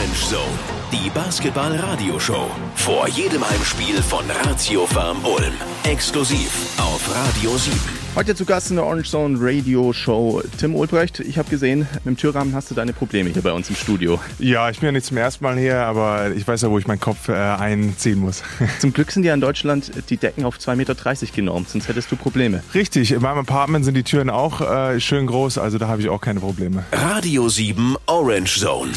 Orange 0.00 0.30
Zone, 0.30 0.58
die 0.90 1.10
Basketball-Radioshow. 1.10 2.46
Vor 2.74 3.06
jedem 3.08 3.46
Heimspiel 3.46 4.02
von 4.02 4.24
Ratio 4.44 4.86
Farm 4.86 5.18
Ulm. 5.26 5.52
Exklusiv 5.84 6.50
auf 6.78 7.02
Radio 7.14 7.54
7. 7.58 7.76
Heute 8.14 8.34
zu 8.34 8.46
Gast 8.46 8.70
in 8.70 8.76
der 8.76 8.86
Orange 8.86 9.10
Zone 9.10 9.36
Radio 9.38 9.92
Show 9.92 10.42
Tim 10.56 10.74
Olbrecht. 10.74 11.20
Ich 11.20 11.36
habe 11.36 11.50
gesehen, 11.50 11.80
mit 11.80 12.06
dem 12.06 12.16
Türrahmen 12.16 12.54
hast 12.54 12.70
du 12.70 12.74
deine 12.74 12.94
Probleme 12.94 13.28
hier 13.28 13.42
bei 13.42 13.52
uns 13.52 13.68
im 13.68 13.76
Studio. 13.76 14.18
Ja, 14.38 14.70
ich 14.70 14.78
bin 14.78 14.86
ja 14.86 14.92
nicht 14.92 15.04
zum 15.04 15.18
ersten 15.18 15.44
Mal 15.44 15.58
hier, 15.58 15.80
aber 15.80 16.30
ich 16.34 16.48
weiß 16.48 16.62
ja, 16.62 16.70
wo 16.70 16.78
ich 16.78 16.86
meinen 16.86 17.00
Kopf 17.00 17.28
äh, 17.28 17.34
einziehen 17.34 18.20
muss. 18.20 18.42
Zum 18.80 18.94
Glück 18.94 19.10
sind 19.10 19.24
ja 19.24 19.34
in 19.34 19.42
Deutschland 19.42 19.92
die 20.08 20.16
Decken 20.16 20.46
auf 20.46 20.56
2,30 20.56 20.76
Meter 20.76 20.94
genormt, 21.34 21.68
sonst 21.68 21.88
hättest 21.88 22.10
du 22.10 22.16
Probleme. 22.16 22.62
Richtig, 22.72 23.12
in 23.12 23.20
meinem 23.20 23.40
Apartment 23.40 23.84
sind 23.84 23.98
die 23.98 24.04
Türen 24.04 24.30
auch 24.30 24.62
äh, 24.62 24.98
schön 24.98 25.26
groß, 25.26 25.58
also 25.58 25.76
da 25.76 25.88
habe 25.88 26.00
ich 26.00 26.08
auch 26.08 26.22
keine 26.22 26.40
Probleme. 26.40 26.84
Radio 26.90 27.50
7 27.50 27.96
Orange 28.06 28.60
Zone. 28.60 28.92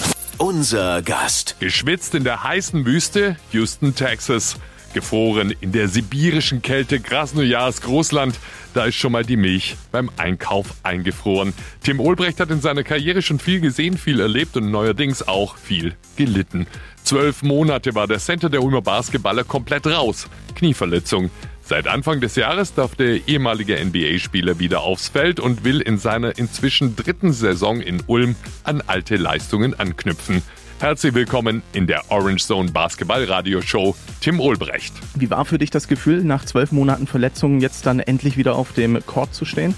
Unser 0.45 1.01
Gast. 1.03 1.55
Geschwitzt 1.61 2.15
in 2.15 2.25
der 2.25 2.43
heißen 2.43 2.85
Wüste 2.85 3.37
Houston, 3.53 3.95
Texas. 3.95 4.57
Gefroren 4.93 5.55
in 5.61 5.71
der 5.71 5.87
sibirischen 5.87 6.61
Kälte 6.61 6.99
Krasnojarsk, 6.99 7.87
Russland. 7.87 8.37
Da 8.73 8.83
ist 8.83 8.95
schon 8.95 9.13
mal 9.13 9.23
die 9.23 9.37
Milch 9.37 9.77
beim 9.93 10.09
Einkauf 10.17 10.75
eingefroren. 10.83 11.53
Tim 11.81 12.01
Olbrecht 12.01 12.41
hat 12.41 12.51
in 12.51 12.59
seiner 12.59 12.83
Karriere 12.83 13.21
schon 13.21 13.39
viel 13.39 13.61
gesehen, 13.61 13.97
viel 13.97 14.19
erlebt 14.19 14.57
und 14.57 14.69
neuerdings 14.69 15.25
auch 15.25 15.55
viel 15.55 15.95
gelitten. 16.17 16.67
Zwölf 17.05 17.41
Monate 17.41 17.95
war 17.95 18.07
der 18.07 18.19
Center 18.19 18.49
der 18.49 18.63
Ulmer 18.63 18.81
Basketballer 18.81 19.45
komplett 19.45 19.87
raus. 19.87 20.27
Knieverletzung. 20.55 21.31
Seit 21.65 21.87
Anfang 21.87 22.19
des 22.19 22.35
Jahres 22.35 22.73
darf 22.73 22.95
der 22.95 23.25
ehemalige 23.25 23.77
NBA-Spieler 23.83 24.59
wieder 24.59 24.81
aufs 24.81 25.07
Feld 25.07 25.39
und 25.39 25.63
will 25.63 25.79
in 25.79 25.97
seiner 25.97 26.37
inzwischen 26.37 26.97
dritten 26.97 27.31
Saison 27.31 27.79
in 27.79 28.03
Ulm 28.05 28.35
an 28.63 28.83
alte 28.85 29.15
Leistungen 29.15 29.73
anknüpfen. 29.79 30.41
Herzlich 30.81 31.13
willkommen 31.13 31.63
in 31.71 31.87
der 31.87 32.11
Orange 32.11 32.45
Zone 32.45 32.69
Basketball 32.69 33.23
Radio 33.23 33.61
Show, 33.61 33.95
Tim 34.19 34.41
Olbrecht. 34.41 34.93
Wie 35.15 35.29
war 35.29 35.45
für 35.45 35.57
dich 35.57 35.69
das 35.69 35.87
Gefühl, 35.87 36.25
nach 36.25 36.43
zwölf 36.43 36.73
Monaten 36.73 37.07
Verletzungen 37.07 37.61
jetzt 37.61 37.85
dann 37.85 38.01
endlich 38.01 38.35
wieder 38.35 38.55
auf 38.55 38.73
dem 38.73 38.99
Court 39.05 39.33
zu 39.33 39.45
stehen? 39.45 39.73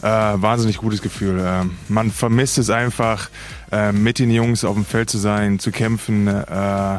Äh, 0.00 0.06
wahnsinnig 0.06 0.78
gutes 0.78 1.02
Gefühl. 1.02 1.38
Äh, 1.38 1.66
man 1.88 2.10
vermisst 2.10 2.56
es 2.56 2.70
einfach, 2.70 3.28
äh, 3.70 3.92
mit 3.92 4.18
den 4.18 4.30
Jungs 4.30 4.64
auf 4.64 4.74
dem 4.74 4.86
Feld 4.86 5.10
zu 5.10 5.18
sein, 5.18 5.58
zu 5.58 5.70
kämpfen, 5.70 6.26
äh, 6.28 6.98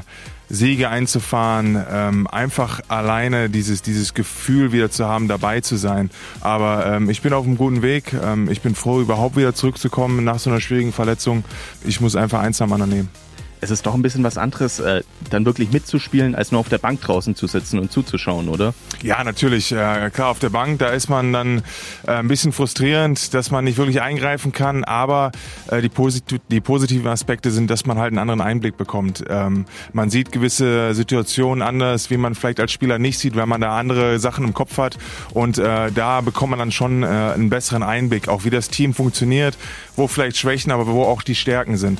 Siege 0.52 0.89
einzufahren, 0.89 1.81
ähm, 1.89 2.27
einfach 2.27 2.81
alleine 2.89 3.49
dieses, 3.49 3.81
dieses 3.81 4.13
Gefühl 4.13 4.71
wieder 4.71 4.91
zu 4.91 5.07
haben, 5.07 5.27
dabei 5.27 5.61
zu 5.61 5.77
sein. 5.77 6.09
Aber 6.41 6.85
ähm, 6.85 7.09
ich 7.09 7.21
bin 7.21 7.33
auf 7.33 7.45
einem 7.45 7.57
guten 7.57 7.81
Weg. 7.81 8.13
Ähm, 8.13 8.49
ich 8.49 8.61
bin 8.61 8.75
froh, 8.75 8.99
überhaupt 8.99 9.38
wieder 9.38 9.55
zurückzukommen 9.55 10.23
nach 10.23 10.39
so 10.39 10.49
einer 10.49 10.59
schwierigen 10.59 10.91
Verletzung. 10.91 11.44
Ich 11.85 12.02
muss 12.02 12.16
einfach 12.16 12.41
eins 12.41 12.61
am 12.61 12.73
anderen 12.73 12.91
nehmen 12.91 13.30
es 13.61 13.69
ist 13.69 13.85
doch 13.85 13.93
ein 13.93 14.01
bisschen 14.01 14.23
was 14.23 14.37
anderes, 14.37 14.79
äh, 14.79 15.03
dann 15.29 15.45
wirklich 15.45 15.71
mitzuspielen, 15.71 16.33
als 16.33 16.51
nur 16.51 16.59
auf 16.59 16.69
der 16.69 16.79
Bank 16.79 17.01
draußen 17.01 17.35
zu 17.35 17.45
sitzen 17.45 17.79
und 17.79 17.91
zuzuschauen, 17.91 18.49
oder? 18.49 18.73
Ja, 19.03 19.23
natürlich. 19.23 19.71
Äh, 19.71 20.09
klar, 20.11 20.29
auf 20.29 20.39
der 20.39 20.49
Bank, 20.49 20.79
da 20.79 20.89
ist 20.89 21.09
man 21.09 21.31
dann 21.31 21.59
äh, 22.07 22.11
ein 22.11 22.27
bisschen 22.27 22.51
frustrierend, 22.51 23.33
dass 23.35 23.51
man 23.51 23.63
nicht 23.63 23.77
wirklich 23.77 24.01
eingreifen 24.01 24.51
kann, 24.51 24.83
aber 24.83 25.31
äh, 25.67 25.81
die, 25.81 25.89
posit 25.89 26.23
die 26.49 26.59
positiven 26.59 27.07
Aspekte 27.07 27.51
sind, 27.51 27.69
dass 27.69 27.85
man 27.85 27.99
halt 27.99 28.09
einen 28.09 28.17
anderen 28.17 28.41
Einblick 28.41 28.77
bekommt. 28.77 29.23
Ähm, 29.29 29.65
man 29.93 30.09
sieht 30.09 30.31
gewisse 30.31 30.95
Situationen 30.95 31.61
anders, 31.61 32.09
wie 32.09 32.17
man 32.17 32.33
vielleicht 32.33 32.59
als 32.59 32.71
Spieler 32.71 32.97
nicht 32.97 33.19
sieht, 33.19 33.35
weil 33.35 33.45
man 33.45 33.61
da 33.61 33.77
andere 33.77 34.17
Sachen 34.17 34.43
im 34.43 34.53
Kopf 34.55 34.79
hat 34.79 34.97
und 35.33 35.59
äh, 35.59 35.91
da 35.91 36.21
bekommt 36.21 36.49
man 36.49 36.59
dann 36.59 36.71
schon 36.71 37.03
äh, 37.03 37.05
einen 37.05 37.51
besseren 37.51 37.83
Einblick, 37.83 38.27
auch 38.27 38.43
wie 38.43 38.49
das 38.49 38.69
Team 38.69 38.95
funktioniert, 38.95 39.55
wo 39.95 40.07
vielleicht 40.07 40.37
Schwächen, 40.37 40.71
aber 40.71 40.87
wo 40.87 41.03
auch 41.03 41.21
die 41.21 41.35
Stärken 41.35 41.77
sind. 41.77 41.99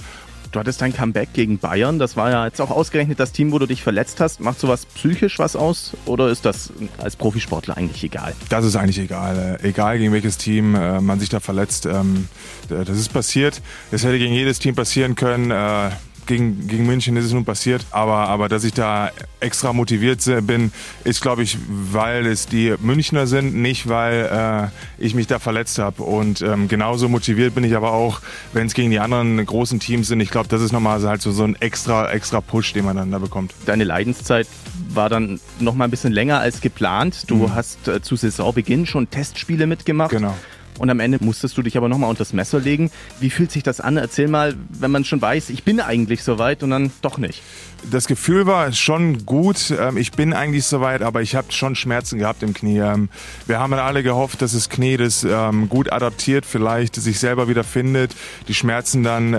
Du 0.52 0.60
hattest 0.60 0.82
dein 0.82 0.94
Comeback 0.94 1.32
gegen 1.34 1.60
Bayern. 1.60 1.98
Das 1.98 2.18
war 2.18 2.30
ja 2.30 2.46
jetzt 2.46 2.60
auch 2.60 2.72
ausgerechnet 2.72 3.20
das 3.22 3.32
Team, 3.32 3.54
wo 3.54 3.60
du 3.60 3.68
dich 3.68 3.82
verletzt 3.84 4.20
hast. 4.20 4.42
Macht 4.42 4.60
sowas 4.60 4.86
psychisch 4.86 5.40
was 5.40 5.56
aus 5.56 5.96
oder 6.06 6.28
ist 6.28 6.44
das 6.44 6.74
als 6.98 7.16
Profisportler 7.16 7.78
eigentlich 7.78 8.04
egal? 8.04 8.34
Das 8.50 8.66
ist 8.66 8.76
eigentlich 8.76 9.00
egal. 9.00 9.60
Äh, 9.62 9.70
egal 9.70 9.98
gegen 9.98 10.12
welches 10.12 10.38
Team 10.38 10.76
äh, 10.76 11.00
man 11.00 11.22
sich 11.22 11.30
da 11.30 11.40
verletzt. 11.40 11.86
Ähm, 11.86 12.28
das 12.68 12.90
ist 12.90 13.14
passiert. 13.14 13.62
Das 13.92 14.04
hätte 14.04 14.18
gegen 14.18 14.34
jedes 14.34 14.60
Team 14.60 14.76
passieren 14.76 15.16
können. 15.16 15.52
Gegen, 16.26 16.68
gegen 16.68 16.86
München 16.86 17.18
ist 17.18 17.26
es 17.26 17.34
nun 17.34 17.46
passiert, 17.46 17.86
aber, 17.92 18.28
aber 18.30 18.48
dass 18.48 18.64
ich 18.64 18.74
da 18.74 19.12
extra 19.40 19.74
motiviert 19.74 20.24
bin, 20.46 20.72
ist, 21.04 21.22
glaube 21.22 21.44
ich, 21.44 21.58
weil 21.68 22.26
es 22.26 22.46
die 22.46 22.76
Münchner 22.80 23.28
sind, 23.28 23.56
nicht 23.56 23.90
weil 23.90 24.72
äh, 25.00 25.04
ich 25.04 25.16
mich 25.16 25.28
da 25.28 25.40
verletzt 25.40 25.80
habe. 25.80 26.04
Und 26.04 26.42
ähm, 26.42 26.68
genauso 26.68 27.10
motiviert 27.10 27.56
bin 27.56 27.64
ich 27.64 27.76
aber 27.76 27.92
auch, 27.92 28.22
wenn 28.54 28.68
es 28.68 28.74
gegen 28.74 28.92
die 28.92 29.00
anderen 29.00 29.44
großen 29.44 29.80
Teams 29.80 30.08
sind. 30.08 30.22
Ich 30.22 30.30
glaube, 30.30 30.48
das 30.48 30.62
ist 30.62 30.72
nochmal 30.72 31.02
halt 31.02 31.22
so, 31.22 31.32
so 31.32 31.44
ein 31.44 31.56
extra, 31.60 32.12
extra 32.12 32.40
Push, 32.40 32.74
den 32.74 32.86
man 32.86 32.96
dann 32.96 33.12
da 33.12 33.20
bekommt. 33.20 33.54
Deine 33.66 33.84
Leidenszeit 33.84 34.48
war 34.90 35.10
dann 35.10 35.40
noch 35.60 35.76
mal 35.76 35.86
ein 35.86 35.92
bisschen 35.92 36.14
länger 36.14 36.40
als 36.40 36.62
geplant. 36.62 37.24
Du 37.28 37.36
mhm. 37.36 37.56
hast 37.56 37.88
äh, 37.88 38.02
zu 38.02 38.16
Saisonbeginn 38.16 38.86
schon 38.86 39.10
Testspiele 39.10 39.68
mitgemacht. 39.68 40.12
Genau. 40.12 40.36
Und 40.80 40.90
am 40.90 41.00
Ende 41.00 41.20
musstest 41.22 41.58
du 41.58 41.62
dich 41.62 41.78
aber 41.78 41.90
nochmal 41.90 42.10
unter 42.10 42.20
das 42.20 42.34
Messer 42.34 42.60
legen. 42.60 42.92
Wie 43.20 43.30
fühlt 43.30 43.52
sich 43.52 43.64
das 43.64 43.82
an? 43.82 43.98
Erzähl 43.98 44.28
mal, 44.28 44.56
wenn 44.70 44.92
man 44.92 45.06
schon 45.06 45.22
weiß, 45.22 45.50
ich 45.50 45.64
bin 45.64 45.80
eigentlich 45.80 46.24
soweit 46.24 46.64
und 46.64 46.72
dann 46.72 46.92
doch 47.02 47.18
nicht 47.18 47.42
das 47.90 48.08
Gefühl 48.08 48.46
war 48.46 48.72
schon 48.74 49.26
gut. 49.26 49.74
Ähm, 49.78 49.98
ich 49.98 50.12
bin 50.12 50.34
eigentlich 50.34 50.66
soweit, 50.66 51.02
aber 51.02 51.22
ich 51.22 51.36
habe 51.36 51.52
schon 51.52 51.76
Schmerzen 51.76 52.20
gehabt 52.20 52.44
im 52.44 52.54
Knie. 52.54 52.80
Ähm, 52.80 53.10
wir 53.48 53.60
haben 53.60 53.74
alle 53.74 54.04
gehofft, 54.04 54.42
dass 54.42 54.54
das 54.54 54.70
Knie 54.70 54.98
das 54.98 55.24
ähm, 55.24 55.70
gut 55.70 55.92
adaptiert, 55.92 56.46
vielleicht 56.46 56.96
sich 56.96 57.20
selber 57.20 57.48
wieder 57.48 57.64
findet, 57.64 58.16
die 58.48 58.54
Schmerzen 58.54 59.04
dann 59.04 59.32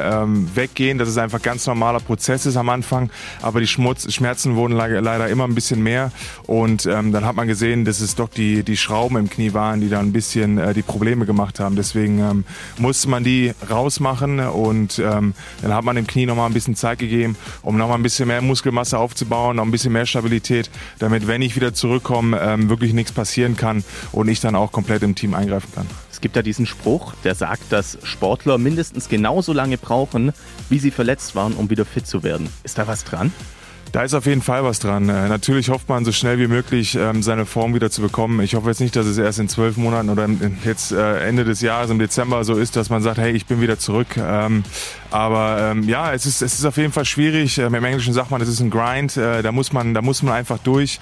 weggehen, 0.54 0.98
dass 0.98 1.08
es 1.08 1.18
einfach 1.18 1.42
ganz 1.42 1.66
normaler 1.66 2.00
Prozess 2.00 2.46
ist 2.46 2.56
am 2.56 2.68
Anfang. 2.68 3.10
Aber 3.42 3.60
die 3.60 3.66
Schmerzen 3.66 4.56
wurden 4.56 4.72
leider 4.74 5.28
immer 5.28 5.44
ein 5.44 5.54
bisschen 5.54 5.82
mehr 5.82 6.10
und 6.46 6.86
dann 6.86 7.24
hat 7.24 7.36
man 7.36 7.46
gesehen, 7.46 7.84
dass 7.84 8.00
es 8.00 8.14
doch 8.14 8.28
die, 8.28 8.62
die 8.62 8.76
Schrauben 8.76 9.16
im 9.16 9.30
Knie 9.30 9.52
waren, 9.52 9.80
die 9.80 9.88
da 9.88 10.00
ein 10.00 10.12
bisschen 10.12 10.58
äh, 10.58 10.74
die 10.74 10.82
Probleme 10.82 11.26
gemacht 11.32 11.60
haben. 11.60 11.76
Deswegen 11.76 12.44
musste 12.78 13.08
man 13.08 13.24
die 13.24 13.52
rausmachen 13.68 14.40
und 14.40 14.98
dann 14.98 15.34
hat 15.62 15.84
man 15.84 15.96
dem 15.96 16.06
Knie 16.06 16.26
nochmal 16.26 16.46
ein 16.46 16.54
bisschen 16.54 16.76
Zeit 16.76 16.98
gegeben, 16.98 17.36
um 17.62 17.76
nochmal 17.76 17.98
ein 17.98 18.02
bisschen 18.02 18.28
mehr 18.28 18.32
mehr 18.32 18.48
Muskelmasse 18.48 18.98
aufzubauen, 18.98 19.56
noch 19.56 19.64
ein 19.64 19.70
bisschen 19.70 19.92
mehr 19.92 20.06
Stabilität, 20.06 20.70
damit, 20.98 21.26
wenn 21.26 21.42
ich 21.42 21.56
wieder 21.56 21.74
zurückkomme, 21.74 22.38
ähm, 22.40 22.68
wirklich 22.68 22.92
nichts 22.92 23.12
passieren 23.12 23.56
kann 23.56 23.84
und 24.10 24.28
ich 24.28 24.40
dann 24.40 24.56
auch 24.56 24.72
komplett 24.72 25.02
im 25.02 25.14
Team 25.14 25.34
eingreifen 25.34 25.68
kann. 25.74 25.86
Es 26.10 26.20
gibt 26.20 26.36
ja 26.36 26.42
diesen 26.42 26.66
Spruch, 26.66 27.14
der 27.24 27.34
sagt, 27.34 27.72
dass 27.72 27.98
Sportler 28.04 28.58
mindestens 28.58 29.08
genauso 29.08 29.52
lange 29.52 29.78
brauchen, 29.78 30.32
wie 30.68 30.78
sie 30.78 30.90
verletzt 30.90 31.34
waren, 31.34 31.52
um 31.54 31.70
wieder 31.70 31.84
fit 31.84 32.06
zu 32.06 32.22
werden. 32.22 32.48
Ist 32.64 32.78
da 32.78 32.86
was 32.86 33.04
dran? 33.04 33.32
Da 33.92 34.02
ist 34.04 34.14
auf 34.14 34.24
jeden 34.24 34.40
Fall 34.40 34.64
was 34.64 34.78
dran. 34.78 35.10
Äh, 35.10 35.28
natürlich 35.28 35.68
hofft 35.68 35.90
man 35.90 36.06
so 36.06 36.12
schnell 36.12 36.38
wie 36.38 36.46
möglich 36.46 36.94
ähm, 36.94 37.22
seine 37.22 37.44
Form 37.44 37.74
wieder 37.74 37.90
zu 37.90 38.00
bekommen. 38.00 38.40
Ich 38.40 38.54
hoffe 38.54 38.68
jetzt 38.68 38.80
nicht, 38.80 38.96
dass 38.96 39.04
es 39.04 39.18
erst 39.18 39.38
in 39.38 39.50
zwölf 39.50 39.76
Monaten 39.76 40.08
oder 40.08 40.26
jetzt 40.64 40.92
äh, 40.92 41.28
Ende 41.28 41.44
des 41.44 41.60
Jahres 41.60 41.90
im 41.90 41.98
Dezember 41.98 42.42
so 42.44 42.54
ist, 42.54 42.74
dass 42.74 42.88
man 42.88 43.02
sagt, 43.02 43.18
hey, 43.18 43.32
ich 43.32 43.44
bin 43.44 43.60
wieder 43.60 43.78
zurück. 43.78 44.16
Ähm, 45.12 45.18
aber 45.22 45.70
ähm, 45.70 45.88
ja, 45.88 46.12
es 46.12 46.26
ist, 46.26 46.42
es 46.42 46.54
ist 46.54 46.64
auf 46.64 46.76
jeden 46.76 46.92
Fall 46.92 47.04
schwierig. 47.04 47.58
Im 47.58 47.74
Englischen 47.74 48.12
sagt 48.12 48.30
man, 48.30 48.40
es 48.40 48.48
ist 48.48 48.60
ein 48.60 48.70
Grind. 48.70 49.16
Äh, 49.16 49.42
da 49.42 49.52
muss 49.52 49.72
man, 49.72 49.94
da 49.94 50.02
muss 50.02 50.22
man 50.22 50.34
einfach 50.34 50.58
durch. 50.58 51.00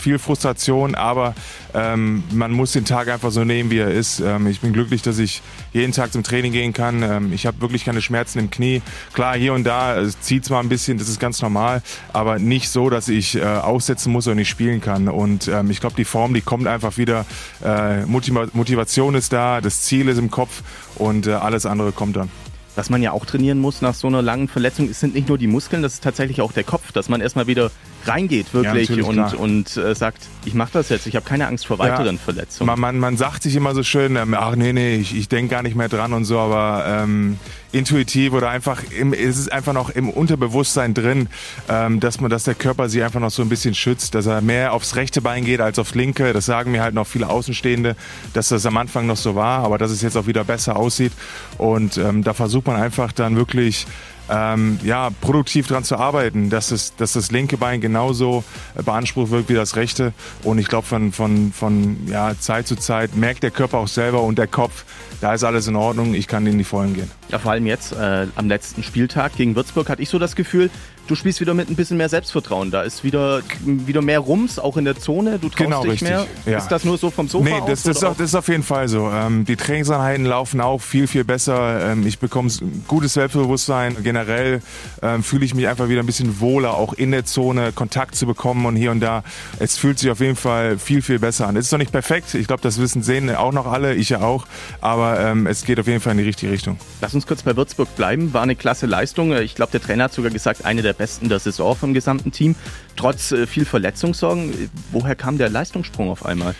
Viel 0.00 0.18
Frustration, 0.18 0.94
aber 0.94 1.34
man 1.72 2.52
muss 2.52 2.72
den 2.72 2.84
Tag 2.84 3.08
einfach 3.08 3.30
so 3.30 3.44
nehmen, 3.44 3.70
wie 3.70 3.78
er 3.78 3.90
ist. 3.90 4.22
Ich 4.48 4.60
bin 4.60 4.72
glücklich, 4.72 5.02
dass 5.02 5.18
ich 5.18 5.42
jeden 5.72 5.92
Tag 5.92 6.12
zum 6.12 6.22
Training 6.22 6.52
gehen 6.52 6.72
kann. 6.72 7.32
Ich 7.32 7.46
habe 7.46 7.60
wirklich 7.60 7.84
keine 7.84 8.02
Schmerzen 8.02 8.38
im 8.40 8.50
Knie. 8.50 8.82
Klar, 9.12 9.36
hier 9.36 9.54
und 9.54 9.64
da 9.64 10.02
zieht 10.20 10.44
es 10.44 10.50
mal 10.50 10.60
ein 10.60 10.68
bisschen, 10.68 10.98
das 10.98 11.08
ist 11.08 11.20
ganz 11.20 11.40
normal 11.40 11.82
aber 12.12 12.38
nicht 12.38 12.68
so, 12.68 12.90
dass 12.90 13.08
ich 13.08 13.36
äh, 13.36 13.42
aussetzen 13.42 14.12
muss 14.12 14.26
und 14.26 14.36
nicht 14.36 14.48
spielen 14.48 14.80
kann. 14.80 15.08
Und 15.08 15.48
ähm, 15.48 15.70
ich 15.70 15.80
glaube, 15.80 15.96
die 15.96 16.04
Form, 16.04 16.34
die 16.34 16.40
kommt 16.40 16.66
einfach 16.66 16.96
wieder. 16.96 17.26
Äh, 17.64 18.04
Motivation 18.06 19.14
ist 19.14 19.32
da, 19.32 19.60
das 19.60 19.82
Ziel 19.82 20.08
ist 20.08 20.18
im 20.18 20.30
Kopf 20.30 20.62
und 20.96 21.26
äh, 21.26 21.32
alles 21.32 21.66
andere 21.66 21.92
kommt 21.92 22.16
dann. 22.16 22.30
Was 22.76 22.88
man 22.90 23.02
ja 23.02 23.12
auch 23.12 23.26
trainieren 23.26 23.58
muss 23.58 23.82
nach 23.82 23.94
so 23.94 24.06
einer 24.06 24.22
langen 24.22 24.48
Verletzung, 24.48 24.92
sind 24.92 25.14
nicht 25.14 25.28
nur 25.28 25.38
die 25.38 25.46
Muskeln, 25.46 25.82
das 25.82 25.94
ist 25.94 26.04
tatsächlich 26.04 26.40
auch 26.40 26.52
der 26.52 26.64
Kopf, 26.64 26.92
dass 26.92 27.08
man 27.08 27.20
erstmal 27.20 27.46
wieder 27.46 27.70
reingeht 28.06 28.52
wirklich 28.54 28.88
ja, 28.88 29.04
und, 29.04 29.34
und 29.34 29.76
äh, 29.76 29.94
sagt, 29.94 30.22
ich 30.44 30.54
mache 30.54 30.70
das 30.72 30.88
jetzt, 30.88 31.06
ich 31.06 31.16
habe 31.16 31.26
keine 31.26 31.46
Angst 31.46 31.66
vor 31.66 31.78
weiteren 31.78 32.16
ja, 32.16 32.22
Verletzungen. 32.22 32.66
Man, 32.66 32.80
man, 32.80 32.98
man 32.98 33.16
sagt 33.16 33.42
sich 33.42 33.54
immer 33.54 33.74
so 33.74 33.82
schön, 33.82 34.16
ähm, 34.16 34.34
ach 34.34 34.56
nee, 34.56 34.72
nee, 34.72 34.96
ich, 34.96 35.14
ich 35.14 35.28
denke 35.28 35.50
gar 35.50 35.62
nicht 35.62 35.76
mehr 35.76 35.88
dran 35.88 36.12
und 36.12 36.24
so, 36.24 36.38
aber 36.38 36.84
ähm, 36.86 37.38
intuitiv 37.72 38.32
oder 38.32 38.48
einfach, 38.48 38.82
im, 38.90 39.12
es 39.12 39.38
ist 39.38 39.52
einfach 39.52 39.72
noch 39.72 39.90
im 39.90 40.08
Unterbewusstsein 40.08 40.94
drin, 40.94 41.28
ähm, 41.68 42.00
dass 42.00 42.20
man, 42.20 42.30
dass 42.30 42.44
der 42.44 42.54
Körper 42.54 42.88
sich 42.88 43.02
einfach 43.02 43.20
noch 43.20 43.30
so 43.30 43.42
ein 43.42 43.48
bisschen 43.48 43.74
schützt, 43.74 44.14
dass 44.14 44.26
er 44.26 44.40
mehr 44.40 44.72
aufs 44.72 44.96
rechte 44.96 45.20
Bein 45.20 45.44
geht 45.44 45.60
als 45.60 45.78
aufs 45.78 45.94
linke. 45.94 46.32
Das 46.32 46.46
sagen 46.46 46.72
mir 46.72 46.82
halt 46.82 46.94
noch 46.94 47.06
viele 47.06 47.28
Außenstehende, 47.28 47.96
dass 48.32 48.48
das 48.48 48.66
am 48.66 48.76
Anfang 48.76 49.06
noch 49.06 49.16
so 49.16 49.34
war, 49.34 49.64
aber 49.64 49.78
dass 49.78 49.90
es 49.90 50.02
jetzt 50.02 50.16
auch 50.16 50.26
wieder 50.26 50.44
besser 50.44 50.76
aussieht. 50.76 51.12
Und 51.58 51.98
ähm, 51.98 52.24
da 52.24 52.34
versucht 52.34 52.66
man 52.66 52.76
einfach 52.76 53.12
dann 53.12 53.36
wirklich 53.36 53.86
ähm, 54.30 54.78
ja, 54.84 55.10
produktiv 55.20 55.66
daran 55.66 55.84
zu 55.84 55.96
arbeiten, 55.96 56.50
dass, 56.50 56.70
es, 56.70 56.94
dass 56.94 57.14
das 57.14 57.30
linke 57.30 57.56
Bein 57.56 57.80
genauso 57.80 58.44
beansprucht 58.84 59.30
wird 59.30 59.48
wie 59.48 59.54
das 59.54 59.76
rechte. 59.76 60.12
Und 60.44 60.58
ich 60.58 60.68
glaube, 60.68 60.86
von, 60.86 61.12
von, 61.12 61.52
von 61.52 62.06
ja, 62.06 62.38
Zeit 62.38 62.66
zu 62.66 62.76
Zeit 62.76 63.16
merkt 63.16 63.42
der 63.42 63.50
Körper 63.50 63.78
auch 63.78 63.88
selber 63.88 64.22
und 64.22 64.38
der 64.38 64.46
Kopf, 64.46 64.84
da 65.20 65.34
ist 65.34 65.44
alles 65.44 65.66
in 65.66 65.76
Ordnung, 65.76 66.14
ich 66.14 66.28
kann 66.28 66.46
in 66.46 66.56
die 66.58 66.64
Vollen 66.64 66.94
gehen. 66.94 67.10
Ja, 67.28 67.38
vor 67.38 67.52
allem 67.52 67.66
jetzt 67.66 67.92
äh, 67.92 68.26
am 68.36 68.48
letzten 68.48 68.82
Spieltag 68.82 69.36
gegen 69.36 69.56
Würzburg 69.56 69.88
hatte 69.88 70.02
ich 70.02 70.08
so 70.08 70.18
das 70.18 70.36
Gefühl, 70.36 70.70
du 71.10 71.16
spielst 71.16 71.40
wieder 71.40 71.54
mit 71.54 71.68
ein 71.68 71.74
bisschen 71.74 71.96
mehr 71.96 72.08
Selbstvertrauen. 72.08 72.70
Da 72.70 72.82
ist 72.82 73.02
wieder, 73.02 73.42
wieder 73.64 74.00
mehr 74.00 74.20
Rums, 74.20 74.60
auch 74.60 74.76
in 74.76 74.84
der 74.84 74.96
Zone. 74.96 75.40
Du 75.40 75.48
traust 75.48 75.56
genau, 75.56 75.82
dich 75.82 75.92
richtig. 75.92 76.08
mehr. 76.08 76.26
Ja. 76.46 76.58
Ist 76.58 76.68
das 76.68 76.84
nur 76.84 76.98
so 76.98 77.10
vom 77.10 77.28
Sofa 77.28 77.44
Nee, 77.44 77.54
aus? 77.54 77.68
das, 77.68 77.82
das, 77.82 77.96
ist, 77.96 78.04
auch, 78.04 78.16
das 78.16 78.28
ist 78.28 78.34
auf 78.36 78.46
jeden 78.46 78.62
Fall 78.62 78.86
so. 78.86 79.10
Ähm, 79.10 79.44
die 79.44 79.56
Trainingseinheiten 79.56 80.24
laufen 80.24 80.60
auch 80.60 80.80
viel, 80.80 81.08
viel 81.08 81.24
besser. 81.24 81.90
Ähm, 81.90 82.06
ich 82.06 82.20
bekomme 82.20 82.48
gutes 82.86 83.14
Selbstbewusstsein. 83.14 83.96
Generell 84.04 84.62
ähm, 85.02 85.24
fühle 85.24 85.44
ich 85.44 85.54
mich 85.54 85.66
einfach 85.66 85.88
wieder 85.88 86.00
ein 86.00 86.06
bisschen 86.06 86.38
wohler, 86.38 86.74
auch 86.74 86.92
in 86.92 87.10
der 87.10 87.24
Zone 87.24 87.72
Kontakt 87.72 88.14
zu 88.14 88.26
bekommen 88.26 88.64
und 88.64 88.76
hier 88.76 88.92
und 88.92 89.00
da. 89.00 89.24
Es 89.58 89.76
fühlt 89.76 89.98
sich 89.98 90.10
auf 90.10 90.20
jeden 90.20 90.36
Fall 90.36 90.78
viel, 90.78 91.02
viel 91.02 91.18
besser 91.18 91.48
an. 91.48 91.56
Es 91.56 91.66
ist 91.66 91.72
noch 91.72 91.78
nicht 91.78 91.92
perfekt. 91.92 92.34
Ich 92.34 92.46
glaube, 92.46 92.62
das 92.62 92.78
wissen, 92.78 93.02
sehen 93.02 93.34
auch 93.34 93.52
noch 93.52 93.66
alle. 93.66 93.94
Ich 93.94 94.10
ja 94.10 94.20
auch. 94.20 94.46
Aber 94.80 95.18
ähm, 95.18 95.48
es 95.48 95.64
geht 95.64 95.80
auf 95.80 95.88
jeden 95.88 96.00
Fall 96.00 96.12
in 96.12 96.18
die 96.18 96.24
richtige 96.24 96.52
Richtung. 96.52 96.78
Lass 97.00 97.14
uns 97.14 97.26
kurz 97.26 97.42
bei 97.42 97.56
Würzburg 97.56 97.96
bleiben. 97.96 98.32
War 98.32 98.42
eine 98.42 98.54
klasse 98.54 98.86
Leistung. 98.86 99.32
Ich 99.32 99.56
glaube, 99.56 99.72
der 99.72 99.82
Trainer 99.82 100.04
hat 100.04 100.12
sogar 100.12 100.30
gesagt, 100.30 100.64
eine 100.64 100.82
der 100.82 100.99
besten 101.00 101.30
der 101.30 101.38
Saison 101.38 101.74
vom 101.74 101.94
gesamten 101.94 102.30
Team. 102.30 102.54
Trotz 102.94 103.32
äh, 103.32 103.46
viel 103.46 103.64
Verletzungssorgen. 103.64 104.52
Äh, 104.52 104.68
Woher 104.92 105.14
kam 105.14 105.38
der 105.38 105.48
Leistungssprung 105.48 106.10
auf 106.10 106.26
einmal? 106.26 106.54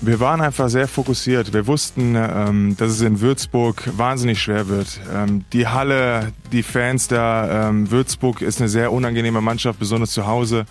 Wir 0.00 0.18
waren 0.20 0.40
einfach 0.40 0.68
sehr 0.68 0.88
fokussiert. 0.88 1.52
Wir 1.52 1.66
wussten, 1.66 2.16
ähm, 2.16 2.76
dass 2.76 2.90
es 2.90 3.00
in 3.00 3.20
Würzburg 3.20 3.88
wahnsinnig 3.96 4.40
schwer 4.40 4.68
wird. 4.68 5.00
Ähm, 5.12 5.44
die 5.52 5.68
Halle, 5.68 6.32
die 6.52 6.64
Fans 6.64 7.06
da, 7.08 7.68
ähm, 7.68 7.90
Würzburg 7.90 8.42
ist 8.42 8.60
eine 8.60 8.68
sehr 8.68 8.92
unangenehme 8.92 9.40
Mannschaft, 9.40 9.78
besonders 9.78 10.10
zu 10.10 10.26
Hause. 10.26 10.66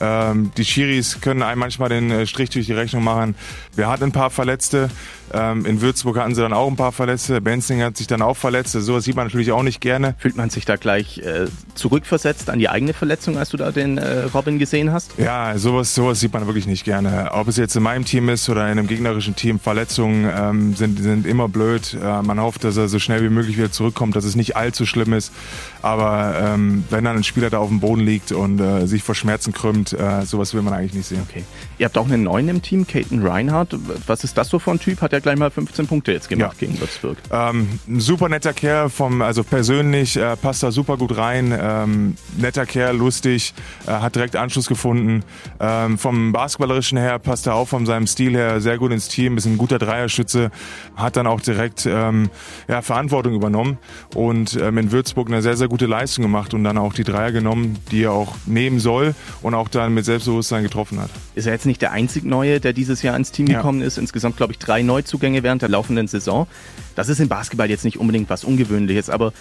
Die 0.00 0.64
Schiris 0.64 1.20
können 1.20 1.42
einem 1.42 1.60
manchmal 1.60 1.90
den 1.90 2.10
äh, 2.10 2.26
Strich 2.26 2.50
durch 2.50 2.66
die 2.66 2.72
Rechnung 2.72 3.04
machen. 3.04 3.34
Wir 3.76 3.88
hatten 3.88 4.04
ein 4.04 4.12
paar 4.12 4.30
Verletzte. 4.30 4.88
Ähm, 5.32 5.66
in 5.66 5.80
Würzburg 5.80 6.18
hatten 6.18 6.34
sie 6.34 6.42
dann 6.42 6.52
auch 6.52 6.68
ein 6.68 6.76
paar 6.76 6.92
Verletzte. 6.92 7.40
Benzing 7.40 7.82
hat 7.82 7.96
sich 7.96 8.06
dann 8.06 8.22
auch 8.22 8.36
verletzt. 8.36 8.72
So 8.72 9.00
sieht 9.00 9.16
man 9.16 9.26
natürlich 9.26 9.52
auch 9.52 9.62
nicht 9.62 9.80
gerne. 9.80 10.14
Fühlt 10.18 10.36
man 10.36 10.50
sich 10.50 10.64
da 10.64 10.76
gleich 10.76 11.18
äh, 11.18 11.46
zurückversetzt 11.74 12.50
an 12.50 12.58
die 12.58 12.68
eigene 12.68 12.94
Verletzung, 12.94 13.38
als 13.38 13.50
du 13.50 13.56
da 13.56 13.70
den 13.70 13.98
äh, 13.98 14.24
Robin 14.34 14.58
gesehen 14.58 14.92
hast? 14.92 15.12
Ja, 15.18 15.56
sowas, 15.56 15.94
sowas 15.94 16.20
sieht 16.20 16.32
man 16.32 16.46
wirklich 16.46 16.66
nicht 16.66 16.84
gerne. 16.84 17.30
Ob 17.32 17.48
es 17.48 17.56
jetzt 17.56 17.76
in 17.76 17.82
meinem 17.82 18.04
Team 18.04 18.28
ist 18.28 18.48
oder 18.48 18.64
in 18.64 18.78
einem 18.78 18.86
gegnerischen 18.86 19.36
Team, 19.36 19.58
Verletzungen 19.58 20.30
ähm, 20.36 20.74
sind, 20.74 20.98
sind 21.00 21.26
immer 21.26 21.48
blöd. 21.48 21.96
Äh, 22.00 22.22
man 22.22 22.40
hofft, 22.40 22.64
dass 22.64 22.76
er 22.76 22.88
so 22.88 22.98
schnell 22.98 23.22
wie 23.22 23.30
möglich 23.30 23.56
wieder 23.56 23.72
zurückkommt, 23.72 24.16
dass 24.16 24.24
es 24.24 24.36
nicht 24.36 24.56
allzu 24.56 24.86
schlimm 24.86 25.12
ist. 25.12 25.32
Aber 25.80 26.34
ähm, 26.40 26.84
wenn 26.90 27.04
dann 27.04 27.16
ein 27.16 27.24
Spieler 27.24 27.50
da 27.50 27.58
auf 27.58 27.68
dem 27.68 27.80
Boden 27.80 28.02
liegt 28.02 28.32
und 28.32 28.60
äh, 28.60 28.86
sich 28.86 29.02
vor 29.02 29.14
Schmerzen 29.14 29.52
krümmt, 29.52 29.92
äh, 29.92 30.24
sowas 30.24 30.54
will 30.54 30.62
man 30.62 30.74
eigentlich 30.74 30.94
nicht 30.94 31.06
sehen. 31.06 31.26
Okay. 31.28 31.44
Ihr 31.78 31.86
habt 31.86 31.98
auch 31.98 32.06
einen 32.06 32.24
neuen 32.24 32.48
im 32.48 32.62
Team, 32.62 32.86
Caden 32.86 33.26
Reinhardt. 33.26 33.74
Was 34.06 34.24
ist 34.24 34.36
das 34.38 34.48
so 34.48 34.58
für 34.58 34.70
ein 34.70 34.78
Typ? 34.78 35.00
Hat 35.00 35.12
er 35.12 35.20
gleich 35.22 35.36
mal 35.36 35.50
15 35.50 35.86
Punkte 35.86 36.12
jetzt 36.12 36.28
gemacht 36.28 36.56
Ja. 36.60 36.66
gegen 36.66 36.80
Würzburg. 36.80 37.16
Ähm, 37.30 37.68
ein 37.88 38.00
super 38.00 38.28
netter 38.28 38.52
Kerl, 38.52 38.88
vom, 38.90 39.22
also 39.22 39.44
persönlich 39.44 40.16
äh, 40.16 40.36
passt 40.36 40.62
da 40.62 40.70
super 40.72 40.96
gut 40.96 41.16
rein. 41.16 41.54
Ähm, 41.58 42.16
netter 42.36 42.66
Kerl, 42.66 42.96
lustig, 42.96 43.54
äh, 43.86 43.90
hat 43.90 44.14
direkt 44.16 44.36
Anschluss 44.36 44.66
gefunden. 44.66 45.22
Ähm, 45.60 45.98
vom 45.98 46.32
Basketballerischen 46.32 46.98
her 46.98 47.18
passt 47.18 47.46
er 47.46 47.54
auch 47.54 47.68
von 47.68 47.86
seinem 47.86 48.06
Stil 48.06 48.32
her 48.34 48.60
sehr 48.60 48.78
gut 48.78 48.92
ins 48.92 49.08
Team, 49.08 49.36
ist 49.36 49.46
ein 49.46 49.58
guter 49.58 49.78
Dreierschütze, 49.78 50.50
hat 50.96 51.16
dann 51.16 51.26
auch 51.26 51.40
direkt 51.40 51.86
ähm, 51.86 52.30
ja, 52.68 52.82
Verantwortung 52.82 53.34
übernommen 53.34 53.78
und 54.14 54.56
ähm, 54.60 54.78
in 54.78 54.92
Würzburg 54.92 55.28
eine 55.28 55.42
sehr, 55.42 55.56
sehr 55.56 55.68
gute 55.68 55.86
Leistung 55.86 56.22
gemacht 56.22 56.54
und 56.54 56.64
dann 56.64 56.78
auch 56.78 56.92
die 56.92 57.04
Dreier 57.04 57.32
genommen, 57.32 57.78
die 57.90 58.02
er 58.04 58.12
auch 58.12 58.34
nehmen 58.46 58.80
soll 58.80 59.14
und 59.42 59.54
auch 59.54 59.68
dann 59.68 59.94
mit 59.94 60.04
Selbstbewusstsein 60.04 60.62
getroffen 60.62 61.00
hat. 61.00 61.10
Ist 61.34 61.46
er 61.46 61.52
jetzt 61.52 61.66
nicht 61.66 61.80
der 61.82 61.92
einzig 61.92 62.24
Neue, 62.24 62.60
der 62.60 62.72
dieses 62.72 63.02
Jahr 63.02 63.16
ins 63.16 63.30
Team 63.32 63.46
Ja. 63.46 63.58
gekommen 63.58 63.80
ist? 63.82 63.98
Insgesamt, 63.98 64.36
glaube 64.36 64.52
ich, 64.52 64.58
drei 64.58 64.82
Neuzugänge 64.82 65.11
während 65.20 65.62
der 65.62 65.68
laufenden 65.68 66.08
Saison. 66.08 66.46
Das 66.94 67.08
ist 67.08 67.20
im 67.20 67.28
Basketball 67.28 67.68
jetzt 67.68 67.84
nicht 67.84 67.98
unbedingt 67.98 68.30
was 68.30 68.44
Ungewöhnliches, 68.44 69.10
aber 69.10 69.32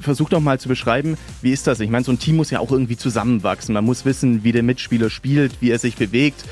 versuch 0.00 0.28
doch 0.28 0.40
mal 0.40 0.60
zu 0.60 0.68
beschreiben, 0.68 1.16
wie 1.42 1.52
ist 1.52 1.66
das? 1.66 1.80
Ich 1.80 1.90
meine, 1.90 2.04
so 2.04 2.12
ein 2.12 2.18
Team 2.18 2.36
muss 2.36 2.50
ja 2.50 2.60
auch 2.60 2.70
irgendwie 2.70 2.96
zusammenwachsen. 2.96 3.72
Man 3.72 3.84
muss 3.84 4.04
wissen, 4.04 4.44
wie 4.44 4.52
der 4.52 4.62
Mitspieler 4.62 5.10
spielt, 5.10 5.60
wie 5.60 5.70
er 5.70 5.78
sich 5.78 5.96
bewegt. 5.96 6.44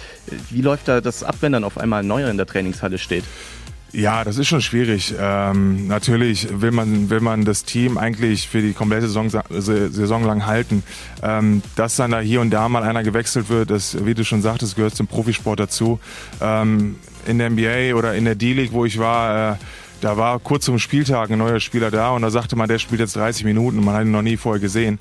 Wie 0.50 0.62
läuft 0.62 0.89
da 0.89 1.00
das 1.00 1.23
ab, 1.23 1.37
wenn 1.41 1.53
dann 1.53 1.65
auf 1.65 1.79
einmal 1.79 2.03
ein 2.03 2.06
Neuer 2.06 2.31
in 2.31 2.37
der 2.37 2.47
Trainingshalle 2.47 2.99
steht? 2.99 3.25
Ja, 3.93 4.25
das 4.25 4.39
ist 4.39 4.49
schon 4.49 4.62
schwierig. 4.62 5.15
Ähm, 5.19 5.87
natürlich 5.87 6.49
will 6.62 6.71
man, 6.71 7.11
will 7.11 7.21
man 7.21 7.44
das 7.44 7.65
Team 7.65 7.99
eigentlich 7.99 8.49
für 8.49 8.62
die 8.62 8.73
komplette 8.73 9.06
Saison, 9.06 9.29
Saison 9.31 10.25
lang 10.25 10.47
halten. 10.47 10.83
Ähm, 11.23 11.62
dass 11.77 11.97
dann 11.97 12.12
da 12.12 12.21
hier 12.21 12.41
und 12.41 12.50
da 12.50 12.69
mal 12.71 12.83
einer 12.83 13.03
gewechselt 13.03 13.50
wird, 13.50 13.71
das, 13.71 14.05
wie 14.06 14.15
du 14.15 14.25
schon 14.25 14.41
sagtest, 14.41 14.77
gehört 14.77 14.94
zum 14.94 15.06
Profisport 15.06 15.61
dazu. 15.61 16.00
Ähm, 16.41 16.97
in 17.27 17.39
der 17.39 17.50
NBA 17.50 17.94
oder 17.94 18.15
in 18.15 18.25
der 18.25 18.35
D-League, 18.35 18.73
wo 18.73 18.87
ich 18.87 18.99
war, 18.99 19.53
äh, 19.53 19.56
da 20.00 20.17
war 20.17 20.41
kurz 20.41 20.65
zum 20.65 20.79
Spieltag 20.79 21.31
ein 21.31 21.39
neuer 21.39 21.61
Spieler 21.61 21.91
da 21.91 22.11
und 22.11 22.23
da 22.23 22.31
sagte 22.31 22.56
man, 22.56 22.69
der 22.69 22.79
spielt 22.79 23.00
jetzt 23.00 23.15
30 23.15 23.44
Minuten 23.44 23.79
und 23.79 23.85
man 23.85 23.94
hat 23.94 24.05
ihn 24.05 24.11
noch 24.11 24.23
nie 24.23 24.37
vorher 24.37 24.61
gesehen. 24.61 24.99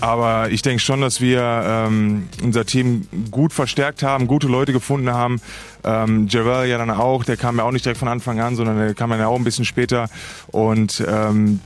Aber 0.00 0.50
ich 0.50 0.62
denke 0.62 0.80
schon, 0.80 1.00
dass 1.00 1.20
wir 1.20 1.42
ähm, 1.42 2.28
unser 2.42 2.64
Team 2.64 3.06
gut 3.30 3.52
verstärkt 3.52 4.02
haben, 4.02 4.26
gute 4.26 4.46
Leute 4.46 4.72
gefunden 4.72 5.10
haben. 5.10 5.40
Ähm, 5.84 6.26
Javel 6.28 6.68
ja 6.68 6.78
dann 6.78 6.90
auch, 6.90 7.24
der 7.24 7.36
kam 7.36 7.58
ja 7.58 7.64
auch 7.64 7.70
nicht 7.70 7.84
direkt 7.84 7.98
von 7.98 8.08
Anfang 8.08 8.40
an, 8.40 8.56
sondern 8.56 8.78
der 8.78 8.94
kam 8.94 9.10
dann 9.10 9.18
ja 9.18 9.26
auch 9.26 9.36
ein 9.36 9.44
bisschen 9.44 9.64
später. 9.64 10.08
Und 10.48 11.04
ähm, 11.06 11.60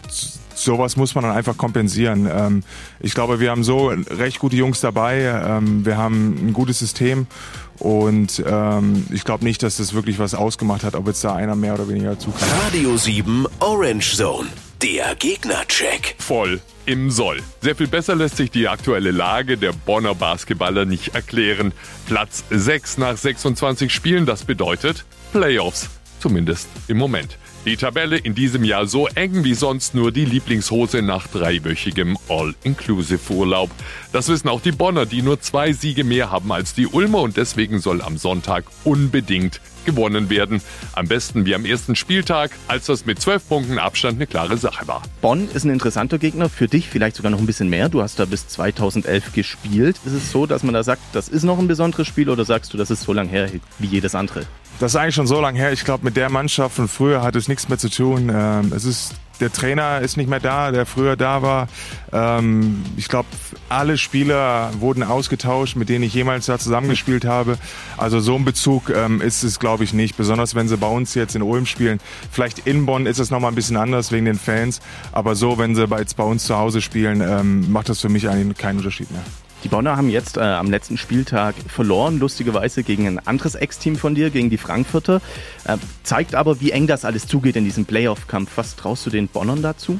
sowas 0.55 0.97
muss 0.97 1.15
man 1.15 1.25
dann 1.25 1.37
einfach 1.37 1.57
kompensieren. 1.57 2.29
Ähm, 2.33 2.63
ich 3.01 3.15
glaube, 3.15 3.41
wir 3.41 3.51
haben 3.51 3.65
so 3.65 3.89
recht 3.89 4.39
gute 4.39 4.57
Jungs 4.57 4.81
dabei. 4.81 5.21
Ähm, 5.21 5.85
wir 5.85 5.97
haben 5.97 6.49
ein 6.49 6.53
gutes 6.53 6.79
System. 6.79 7.27
Und 7.79 8.43
ähm, 8.47 9.07
ich 9.13 9.25
glaube 9.25 9.45
nicht, 9.45 9.63
dass 9.63 9.77
das 9.77 9.95
wirklich 9.95 10.19
was 10.19 10.35
ausgemacht 10.35 10.85
hat, 10.85 10.95
ob 10.95 11.07
jetzt 11.09 11.25
da 11.25 11.35
einer 11.35 11.57
mehr 11.57 11.75
oder 11.75 11.89
weniger 11.89 12.11
dazu 12.11 12.31
kam. 12.31 12.49
Radio 12.67 12.97
7 12.97 13.47
Orange 13.61 14.17
Zone. 14.17 14.49
Der 14.85 15.15
Gegnercheck. 15.15 16.15
voll 16.19 16.61
im 16.85 17.11
Soll. 17.11 17.41
Sehr 17.63 17.75
viel 17.75 17.87
besser 17.87 18.15
lässt 18.15 18.37
sich 18.37 18.51
die 18.51 18.69
aktuelle 18.69 19.13
Lage 19.13 19.57
der 19.57 19.73
Bonner 19.73 20.15
Basketballer 20.15 20.85
nicht 20.85 21.15
erklären. 21.15 21.73
Platz 22.05 22.45
6 22.51 22.99
nach 22.99 23.17
26 23.17 23.91
Spielen, 23.91 24.27
das 24.27 24.45
bedeutet 24.45 25.07
Playoffs. 25.33 25.89
Zumindest 26.21 26.69
im 26.87 26.99
Moment. 26.99 27.39
Die 27.65 27.79
Tabelle 27.79 28.19
in 28.19 28.35
diesem 28.35 28.63
Jahr 28.63 28.87
so 28.87 29.07
eng 29.09 29.43
wie 29.43 29.55
sonst 29.55 29.95
nur 29.95 30.13
die 30.13 30.27
Lieblingshose 30.27 31.01
nach 31.01 31.27
dreiwöchigem 31.29 32.19
All-Inclusive-Urlaub. 32.29 33.71
Das 34.13 34.29
wissen 34.29 34.49
auch 34.49 34.61
die 34.61 34.71
Bonner, 34.71 35.07
die 35.07 35.23
nur 35.23 35.41
zwei 35.41 35.73
Siege 35.73 36.05
mehr 36.05 36.31
haben 36.31 36.53
als 36.53 36.75
die 36.75 36.87
Ulmer 36.87 37.23
und 37.23 37.39
deswegen 37.39 37.79
soll 37.79 38.03
am 38.03 38.19
Sonntag 38.19 38.65
unbedingt 38.85 39.63
gewonnen 39.87 40.29
werden. 40.29 40.61
Am 40.93 41.09
besten 41.09 41.47
wie 41.47 41.55
am 41.55 41.65
ersten 41.65 41.97
Spieltag, 41.97 42.51
als 42.69 42.85
das 42.85 43.07
mit 43.07 43.23
zwölf 43.23 43.49
Punkten 43.49 43.79
Abstand 43.79 44.17
eine 44.17 44.27
klare 44.27 44.59
Sache 44.59 44.87
war. 44.87 45.03
Bonn 45.23 45.49
ist 45.55 45.65
ein 45.65 45.71
interessanter 45.71 46.19
Gegner, 46.19 46.51
für 46.51 46.69
dich 46.69 46.89
vielleicht 46.89 47.17
sogar 47.17 47.31
noch 47.31 47.39
ein 47.39 47.47
bisschen 47.47 47.71
mehr. 47.71 47.89
Du 47.89 48.03
hast 48.03 48.19
da 48.19 48.27
bis 48.27 48.47
2011 48.47 49.33
gespielt. 49.33 49.97
Ist 50.05 50.13
es 50.13 50.31
so, 50.31 50.45
dass 50.45 50.65
man 50.65 50.75
da 50.75 50.83
sagt, 50.83 51.01
das 51.15 51.31
ist 51.31 51.45
noch 51.45 51.59
ein 51.59 51.69
besonderes 51.69 52.07
Spiel 52.07 52.29
oder 52.29 52.45
sagst 52.45 52.75
du, 52.75 52.77
das 52.77 52.91
ist 52.91 53.05
so 53.05 53.15
lang 53.15 53.29
her 53.29 53.49
wie 53.79 53.87
jedes 53.87 54.15
andere? 54.15 54.45
Das 54.85 54.93
ist 54.93 54.97
eigentlich 54.97 55.15
schon 55.15 55.27
so 55.27 55.41
lange 55.41 55.59
her. 55.59 55.73
Ich 55.73 55.87
glaube, 55.87 56.05
mit 56.05 56.15
der 56.15 56.29
Mannschaft 56.29 56.77
von 56.77 56.89
früher 56.89 57.23
hat 57.23 57.35
es 57.37 57.49
nichts 57.49 57.71
mehr 57.71 57.79
zu 57.79 57.89
tun. 57.89 58.31
Ähm, 58.31 58.71
es 58.77 58.85
ist 58.85 59.15
der 59.41 59.51
Trainer 59.51 60.03
ist 60.03 60.19
nicht 60.19 60.29
mehr 60.29 60.41
da, 60.41 60.73
der 60.73 60.85
früher 60.85 61.17
da 61.17 61.41
war. 61.41 61.69
Ähm, 62.13 62.85
ich 62.99 63.09
glaube, 63.09 63.27
alle 63.71 63.97
Spieler 63.97 64.73
wurden 64.81 65.03
ausgetauscht, 65.03 65.77
mit 65.77 65.89
denen 65.89 66.05
ich 66.05 66.13
jemals 66.13 66.45
da 66.45 66.59
zusammengespielt 66.59 67.25
habe. 67.25 67.57
Also 67.97 68.21
so 68.21 68.35
ein 68.35 68.45
Bezug 68.45 68.91
ähm, 68.91 69.23
ist 69.23 69.43
es, 69.43 69.59
glaube 69.59 69.85
ich, 69.85 69.95
nicht. 69.95 70.19
Besonders 70.19 70.55
wenn 70.55 70.69
sie 70.69 70.77
bei 70.77 70.87
uns 70.87 71.15
jetzt 71.15 71.35
in 71.35 71.41
Ulm 71.41 71.65
spielen. 71.65 71.99
Vielleicht 72.31 72.67
in 72.67 72.85
Bonn 72.85 73.07
ist 73.07 73.19
es 73.19 73.31
nochmal 73.31 73.53
ein 73.53 73.55
bisschen 73.55 73.79
anders 73.79 74.13
wegen 74.13 74.27
den 74.27 74.39
Fans. 74.39 74.83
Aber 75.13 75.35
so, 75.35 75.57
wenn 75.57 75.75
sie 75.75 75.87
jetzt 75.97 76.19
bei 76.19 76.25
uns 76.25 76.45
zu 76.45 76.59
Hause 76.59 76.83
spielen, 76.83 77.23
ähm, 77.23 77.73
macht 77.73 77.89
das 77.89 78.03
für 78.03 78.11
mich 78.11 78.29
eigentlich 78.29 78.59
keinen 78.59 78.81
Unterschied 78.81 79.11
mehr. 79.11 79.25
Die 79.65 79.69
Bonner 79.69 79.97
haben 79.97 80.11
jetzt 80.11 80.37
äh, 80.37 80.41
am 80.41 80.71
letzten 80.71 80.99
Spieltag 80.99 81.55
verloren, 81.69 82.19
lustigerweise 82.19 82.83
gegen 82.83 83.07
ein 83.07 83.27
anderes 83.27 83.55
Ex-Team 83.55 83.97
von 83.97 84.15
dir, 84.15 84.29
gegen 84.29 84.51
die 84.51 84.59
Frankfurter. 84.59 85.23
Äh, 85.65 85.79
zeigt 86.03 86.35
aber, 86.35 86.61
wie 86.61 86.71
eng 86.71 86.87
das 86.87 87.07
alles 87.07 87.27
zugeht 87.27 87.57
in 87.57 87.65
diesem 87.65 87.87
Playoff-Kampf. 87.87 88.51
Was 88.57 88.77
traust 88.77 89.07
du 89.07 89.11
den 89.11 89.27
Bonnern 89.27 89.63
dazu? 89.63 89.99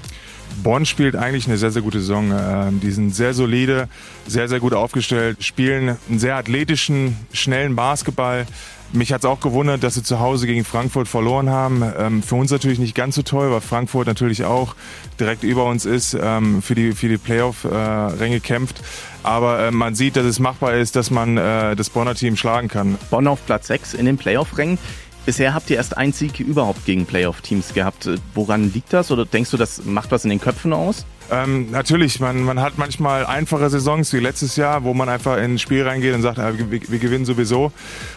Bonn 0.63 0.85
spielt 0.85 1.17
eigentlich 1.17 1.47
eine 1.47 1.57
sehr, 1.57 1.71
sehr 1.71 1.81
gute 1.81 2.01
Saison. 2.01 2.31
Ähm, 2.31 2.81
Die 2.81 2.91
sind 2.91 3.15
sehr 3.15 3.33
solide, 3.33 3.89
sehr, 4.27 4.49
sehr 4.49 4.61
gut 4.61 4.75
aufgestellt, 4.75 5.43
spielen 5.43 5.97
einen 6.11 6.19
sehr 6.19 6.37
athletischen, 6.37 7.17
schnellen 7.33 7.75
Basketball. 7.75 8.47
Mich 8.93 9.13
hat 9.13 9.23
es 9.23 9.25
auch 9.25 9.41
gewundert, 9.41 9.83
dass 9.83 9.95
sie 9.95 10.03
zu 10.03 10.21
Hause 10.21 10.47
gegen 10.47 10.65
Frankfurt 10.65 11.09
verloren 11.09 11.51
haben. 11.51 11.83
Ähm, 11.99 12.23
Für 12.23 12.37
uns 12.37 12.51
natürlich 12.53 12.79
nicht 12.79 12.95
ganz 12.95 13.17
so 13.17 13.23
toll, 13.23 13.51
weil 13.51 13.61
Frankfurt 13.61 14.07
natürlich 14.07 14.45
auch 14.45 14.77
direkt 15.19 15.43
über 15.43 15.65
uns 15.65 15.85
ist, 15.85 16.17
ähm, 16.21 16.63
für 16.63 16.75
die, 16.75 16.93
für 16.93 17.09
die 17.09 17.19
Playoff-Ränge 17.19 18.41
kämpft. 18.41 18.81
Aber 19.25 19.59
äh, 19.67 19.71
man 19.71 19.95
sieht, 19.95 20.17
dass 20.17 20.27
es 20.27 20.39
machbar 20.39 20.75
ist, 20.75 20.97
dass 20.97 21.11
man 21.11 21.37
äh, 21.37 21.75
das 21.75 21.91
Bonner 21.91 22.15
Team 22.15 22.37
schlagen 22.37 22.69
kann. 22.69 22.99
Bonn 23.11 23.27
auf 23.27 23.45
Platz 23.47 23.67
6 23.67 23.95
in 23.95 24.07
den 24.07 24.17
Playoff-Rängen. 24.17 24.79
Bisher 25.27 25.55
habt 25.55 25.71
ihr 25.71 25.77
erst 25.77 25.97
einen 25.97 26.13
Sieg 26.13 26.39
überhaupt 26.39 26.85
gegen 26.85 27.07
Playoff-Teams 27.07 27.73
gehabt. 27.73 28.11
Woran 28.35 28.73
liegt 28.75 28.93
das? 28.93 29.11
Oder 29.11 29.25
denkst 29.25 29.51
du, 29.51 29.57
das 29.57 29.85
macht 29.85 30.11
was 30.11 30.25
in 30.25 30.31
den 30.31 30.41
Köpfen 30.41 30.73
aus? 30.75 31.07
Ähm, 31.31 31.71
natürlich, 31.71 32.21
man, 32.21 32.43
man 32.43 32.61
hat 32.61 32.77
manchmal 32.77 33.25
einfache 33.25 33.71
Saisons 33.71 34.13
wie 34.13 34.19
letztes 34.19 34.57
Jahr, 34.57 34.85
wo 34.85 34.93
man 34.93 35.09
einfach 35.09 35.39
in 35.39 35.55
ein 35.55 35.59
Spiel 35.59 35.87
reingeht 35.87 36.15
und 36.15 36.23
sagt, 36.23 36.39
äh, 36.39 36.71
wir, 36.71 36.89
wir, 36.89 36.99
gewinnen 36.99 37.25
sowieso. 37.25 37.73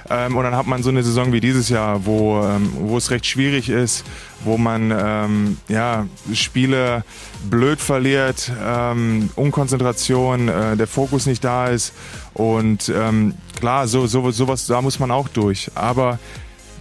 Ähm, 0.09 0.35
und 0.35 0.43
dann 0.43 0.55
hat 0.55 0.67
man 0.67 0.83
so 0.83 0.89
eine 0.89 1.03
Saison 1.03 1.31
wie 1.31 1.39
dieses 1.39 1.69
Jahr, 1.69 2.05
wo, 2.05 2.41
ähm, 2.43 2.71
wo 2.73 2.97
es 2.97 3.09
recht 3.09 3.25
schwierig 3.25 3.69
ist, 3.69 4.03
wo 4.43 4.57
man 4.57 4.93
ähm, 4.97 5.57
ja, 5.69 6.05
Spiele 6.33 7.03
blöd 7.49 7.79
verliert, 7.79 8.51
ähm, 8.63 9.29
Unkonzentration, 9.35 10.49
äh, 10.49 10.75
der 10.75 10.87
Fokus 10.87 11.25
nicht 11.25 11.43
da 11.43 11.67
ist. 11.67 11.93
Und 12.33 12.89
ähm, 12.89 13.35
klar, 13.59 13.87
so, 13.87 14.05
so, 14.05 14.29
sowas, 14.31 14.67
da 14.67 14.81
muss 14.81 14.99
man 14.99 15.11
auch 15.11 15.29
durch. 15.29 15.71
Aber 15.75 16.19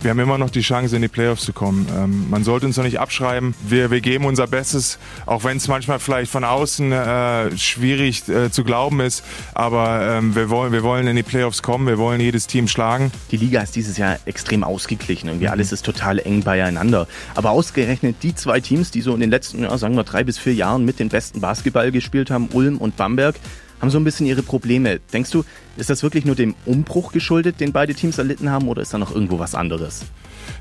wir 0.01 0.11
haben 0.11 0.19
immer 0.19 0.39
noch 0.39 0.51
die 0.51 0.61
Chance, 0.61 0.97
in 0.97 1.03
die 1.03 1.09
Playoffs 1.09 1.45
zu 1.45 1.53
kommen. 1.53 1.87
Ähm, 1.97 2.31
man 2.31 2.45
sollte 2.45 2.67
uns 2.67 2.77
noch 2.77 2.85
nicht 2.85 3.01
abschreiben. 3.01 3.55
Wir, 3.67 3.91
wir 3.91 4.01
geben 4.01 4.25
unser 4.25 4.47
Bestes, 4.47 4.99
auch 5.27 5.45
wenn 5.45 5.57
es 5.57 5.69
manchmal 5.69 5.99
vielleicht 5.99 6.31
von 6.31 6.45
außen 6.45 6.93
äh, 6.93 7.57
schwierig 7.57 8.29
äh, 8.29 8.51
zu 8.51 8.65
glauben 8.65 9.01
ist. 9.01 9.25
Aber 9.55 10.19
ähm, 10.19 10.35
wir, 10.35 10.51
wollen, 10.51 10.73
wir 10.73 10.83
wollen 10.83 11.07
in 11.07 11.17
die 11.17 11.23
Playoffs 11.23 11.63
kommen, 11.63 11.87
wir 11.87 11.99
wollen 11.99 12.21
jedes 12.21 12.47
Team 12.47 12.69
schlagen. 12.69 13.11
Die 13.31 13.37
Liga 13.37 13.61
ist 13.63 13.77
dieses 13.77 13.97
Jahr 13.97 14.19
extrem 14.27 14.65
ausgeglichen. 14.65 15.29
Irgendwie 15.29 15.47
mhm. 15.47 15.53
alles 15.53 15.73
ist 15.73 15.85
total 15.85 16.19
eng 16.19 16.43
beieinander. 16.43 17.09
Aber 17.35 17.51
ausgerechnet 17.51 18.17
die 18.23 18.35
zwei 18.35 18.61
Teams, 18.61 18.91
die 18.91 19.01
so 19.01 19.15
in 19.15 19.21
den 19.21 19.31
letzten, 19.31 19.63
ja, 19.63 19.77
sagen 19.79 19.97
wir, 19.97 20.05
drei 20.05 20.25
bis 20.25 20.39
vier 20.39 20.55
Jahren 20.55 20.85
mit 20.85 20.99
den 20.99 21.09
besten 21.09 21.41
Basketball 21.41 21.91
gespielt 21.91 22.31
haben, 22.31 22.49
Ulm 22.53 22.79
und 22.79 22.97
Bamberg, 22.97 23.37
haben 23.81 23.91
so 23.91 23.99
ein 23.99 24.05
bisschen 24.05 24.27
ihre 24.27 24.43
Probleme. 24.43 25.01
Denkst 25.13 25.31
du, 25.31 25.45
ist 25.77 25.91
das 25.91 26.03
wirklich 26.03 26.25
nur 26.25 26.35
dem 26.35 26.55
Umbruch 26.65 27.13
geschuldet, 27.13 27.61
den 27.61 27.73
beide 27.73 27.95
Teams 27.95 28.19
erlitten 28.19 28.51
haben, 28.51 28.69
oder 28.69 28.83
ist 28.83 28.95
da 28.95 28.99
noch 28.99 29.15
irgendwo 29.15 29.39
was 29.39 29.55
anderes? 29.55 30.05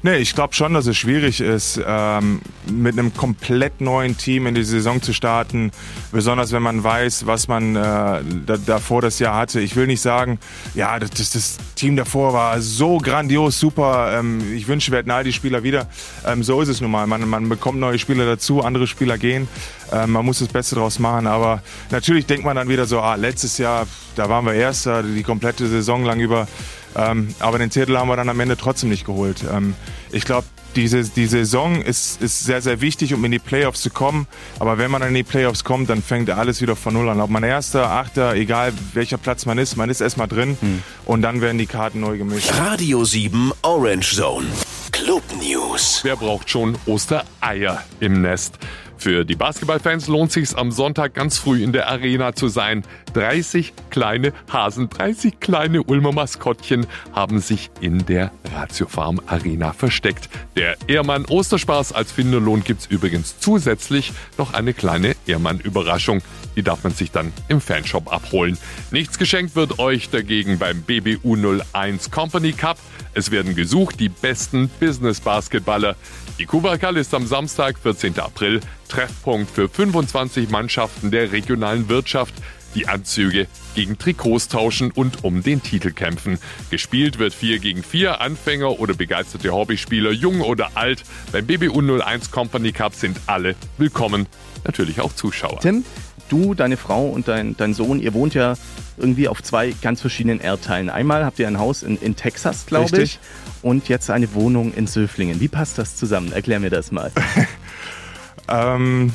Nee, 0.04 0.18
ich 0.18 0.36
glaube 0.36 0.54
schon, 0.54 0.74
dass 0.74 0.86
es 0.88 0.98
schwierig 0.98 1.42
ist, 1.42 1.82
ähm, 1.86 2.42
mit 2.72 2.98
einem 2.98 3.13
komplett 3.13 3.82
neuen 3.82 4.18
Team 4.18 4.48
in 4.48 4.56
die 4.56 4.63
Saison 4.63 5.01
zu 5.01 5.13
starten. 5.13 5.72
Besonders 6.12 6.51
wenn 6.51 6.62
man 6.62 6.84
weiß, 6.84 7.25
was 7.25 7.48
man 7.48 7.75
äh, 7.75 8.22
davor 8.65 9.01
das 9.01 9.20
Jahr 9.20 9.36
hatte. 9.36 9.60
Ich 9.62 9.75
will 9.75 9.88
nicht 9.88 10.01
sagen, 10.01 10.39
ja, 10.74 11.00
das, 11.00 11.10
das, 11.12 11.32
das 11.32 11.58
Team 11.75 11.96
davor 11.96 12.34
war 12.34 12.62
so 12.62 12.98
grandios, 12.98 13.60
super. 13.60 14.18
Ähm, 14.20 14.54
ich 14.54 14.68
wünsche, 14.68 14.92
wir 14.92 15.00
hätten 15.00 15.12
all 15.12 15.24
die 15.24 15.34
Spieler 15.34 15.63
wieder. 15.63 15.88
Ähm, 16.25 16.44
so 16.44 16.62
ist 16.62 16.70
es 16.70 16.82
nun 16.82 16.92
mal. 16.92 17.08
Man, 17.08 17.27
man 17.27 17.50
bekommt 17.50 17.80
neue 17.80 18.00
Spieler 18.00 18.25
dazu, 18.25 18.62
andere 18.62 18.88
Spieler 18.88 19.18
gehen. 19.18 19.48
Ähm, 19.92 20.12
man 20.12 20.25
muss 20.25 20.39
das 20.39 20.48
Beste 20.48 20.75
draus 20.75 21.00
machen. 21.00 21.27
Aber 21.27 21.62
natürlich 21.92 22.25
denkt 22.25 22.46
man 22.46 22.56
dann 22.56 22.70
wieder 22.70 22.86
so, 22.86 23.00
ah, 23.00 23.15
letztes 23.15 23.58
Jahr, 23.58 23.88
da 24.15 24.30
waren 24.30 24.46
wir 24.46 24.54
Erster, 24.54 25.04
die 25.04 25.24
komplette 25.24 25.68
Saison 25.68 26.04
lang 26.04 26.20
über. 26.20 26.48
Ähm, 26.96 27.34
aber 27.40 27.58
den 27.58 27.70
Titel 27.70 27.98
haben 27.98 28.08
wir 28.08 28.16
dann 28.16 28.30
am 28.30 28.40
Ende 28.40 28.58
trotzdem 28.58 28.90
nicht 28.90 29.06
geholt. 29.06 29.44
Ähm, 29.52 29.75
ich 30.12 30.25
glaube, 30.25 30.46
diese, 30.75 31.04
die 31.04 31.25
Saison 31.25 31.82
ist, 31.82 32.22
ist 32.22 32.44
sehr, 32.44 32.62
sehr 32.62 32.82
wichtig, 32.82 33.14
um 33.14 33.24
in 33.25 33.32
die 33.32 33.40
Playoffs 33.40 33.82
zu 33.82 33.90
kommen. 33.90 34.28
Aber 34.60 34.78
wenn 34.78 34.92
man 34.92 35.02
in 35.04 35.14
die 35.14 35.24
Playoffs 35.24 35.64
kommt, 35.64 35.90
dann 35.90 36.02
fängt 36.02 36.30
alles 36.30 36.62
wieder 36.62 36.75
von 36.75 36.94
Null 36.94 37.10
an. 37.10 37.22
Ob 37.22 37.30
man 37.30 37.44
Erster, 37.44 37.90
Achter, 37.90 38.36
egal 38.36 38.74
welcher 38.94 39.18
Platz 39.18 39.46
man 39.46 39.58
ist, 39.58 39.75
man 39.78 39.90
ist 39.90 40.02
erstmal 40.02 40.28
drin 40.28 40.58
hm. 40.60 40.84
und 41.06 41.22
dann 41.22 41.42
werden 41.42 41.58
die 41.58 41.66
Karten 41.66 42.02
neu 42.02 42.18
gemischt. 42.18 42.52
Radio 42.58 43.04
7 43.04 43.52
Orange 43.62 44.16
Zone. 44.16 44.48
Club 44.92 45.24
News. 45.42 46.02
Wer 46.04 46.16
braucht 46.16 46.50
schon 46.50 46.78
Ostereier 46.86 47.84
im 48.00 48.22
Nest? 48.22 48.58
Für 48.98 49.25
die 49.25 49.36
Basketballfans 49.36 50.08
lohnt 50.08 50.32
sich 50.32 50.58
am 50.58 50.72
Sonntag 50.72 51.14
ganz 51.14 51.38
früh 51.38 51.64
in 51.64 51.74
der 51.74 51.88
Arena 51.90 52.34
zu 52.34 52.48
sein. 52.48 52.84
30 53.14 53.74
kleine 53.90 54.34
Hasen, 54.52 54.90
30 54.90 55.40
kleine 55.40 55.84
Ulmer 55.84 56.12
Maskottchen 56.12 56.88
haben 57.14 57.40
sich 57.40 57.70
in 57.82 58.06
der 58.06 58.32
Ratio 58.54 58.88
Farm 58.88 59.22
Arena 59.28 59.74
versteckt. 59.74 60.30
Der 60.56 60.78
Ehrmann 60.88 61.25
Osterspaß 61.25 61.94
als 61.94 62.12
Finderlohn 62.12 62.64
gibt's 62.64 62.88
übrigens 62.88 63.40
zusätzlich 63.40 64.14
noch 64.38 64.54
eine 64.54 64.74
kleine 64.74 65.16
Ehrmann-Überraschung. 65.28 66.22
Die 66.56 66.64
darf 66.64 66.84
man 66.84 66.94
sich 66.94 67.12
dann 67.12 67.34
im 67.48 67.62
Fanshop 67.62 68.12
abholen. 68.12 68.58
Nichts 68.92 69.18
geschenkt 69.18 69.56
wird 69.56 69.80
euch 69.80 70.10
dagegen 70.10 70.58
beim 70.58 70.82
BBU 70.82 71.36
01 71.74 72.12
Company 72.12 72.54
Cup. 72.54 72.78
Es 73.14 73.32
werden 73.32 73.56
gesucht 73.56 74.00
die 74.00 74.10
besten 74.10 74.70
Business-Basketballer. 74.80 75.96
Die 76.38 76.46
Kubakal 76.46 76.98
ist 76.98 77.13
am 77.13 77.25
Samstag, 77.25 77.80
14. 77.80 78.20
April, 78.20 78.60
Treffpunkt 78.89 79.50
für 79.50 79.70
25 79.70 80.50
Mannschaften 80.50 81.10
der 81.10 81.32
regionalen 81.32 81.88
Wirtschaft, 81.88 82.34
die 82.75 82.88
Anzüge 82.88 83.48
gegen 83.74 83.98
Trikots 83.98 84.48
tauschen 84.48 84.91
und 84.91 85.24
um 85.24 85.41
den 85.41 85.63
Titel 85.63 85.91
kämpfen. 85.91 86.38
Gespielt 86.70 87.17
wird 87.17 87.34
4 87.34 87.60
gegen 87.60 87.84
4, 87.84 88.22
Anfänger 88.22 88.79
oder 88.79 88.94
begeisterte 88.94 89.51
Hobbyspieler, 89.51 90.12
jung 90.12 90.41
oder 90.41 90.72
alt. 90.75 91.03
Beim 91.32 91.46
BBU 91.46 92.00
01 92.00 92.32
Company 92.32 92.72
Cup 92.72 92.94
sind 92.94 93.20
alle 93.25 93.55
willkommen, 93.77 94.27
natürlich 94.63 95.01
auch 95.01 95.13
Zuschauer. 95.13 95.60
Tim, 95.62 95.84
du, 96.29 96.53
deine 96.53 96.77
Frau 96.77 97.08
und 97.08 97.27
dein, 97.27 97.58
dein 97.58 97.74
Sohn, 97.74 98.00
ihr 98.00 98.13
wohnt 98.13 98.34
ja 98.34 98.55
irgendwie 98.98 99.27
auf 99.27 99.41
zwei 99.41 99.74
ganz 99.82 100.01
verschiedenen 100.01 100.39
Erdteilen. 100.39 100.89
Einmal 100.89 101.25
habt 101.25 101.39
ihr 101.39 101.48
ein 101.48 101.60
Haus 101.60 101.84
in, 101.84 101.98
in 101.98 102.15
Texas, 102.15 102.65
glaube 102.65 103.01
ich, 103.01 103.20
und 103.62 103.89
jetzt 103.89 104.10
eine 104.10 104.34
Wohnung 104.34 104.74
in 104.74 104.88
Söflingen. 104.88 105.39
Wie 105.39 105.48
passt 105.48 105.77
das 105.77 105.96
zusammen? 105.96 106.32
Erklär 106.32 106.60
mir 106.60 106.70
das 106.70 106.91
mal. 106.91 107.12
ähm, 108.48 109.12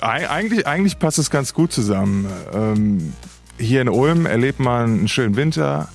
eigentlich, 0.00 0.66
eigentlich 0.66 0.98
passt 0.98 1.18
es 1.18 1.30
ganz 1.30 1.54
gut 1.54 1.72
zusammen. 1.72 2.26
Ähm, 2.52 3.12
hier 3.58 3.80
in 3.80 3.88
Ulm 3.88 4.26
erlebt 4.26 4.60
man 4.60 4.84
einen 4.84 5.08
schönen 5.08 5.36
Winter 5.36 5.88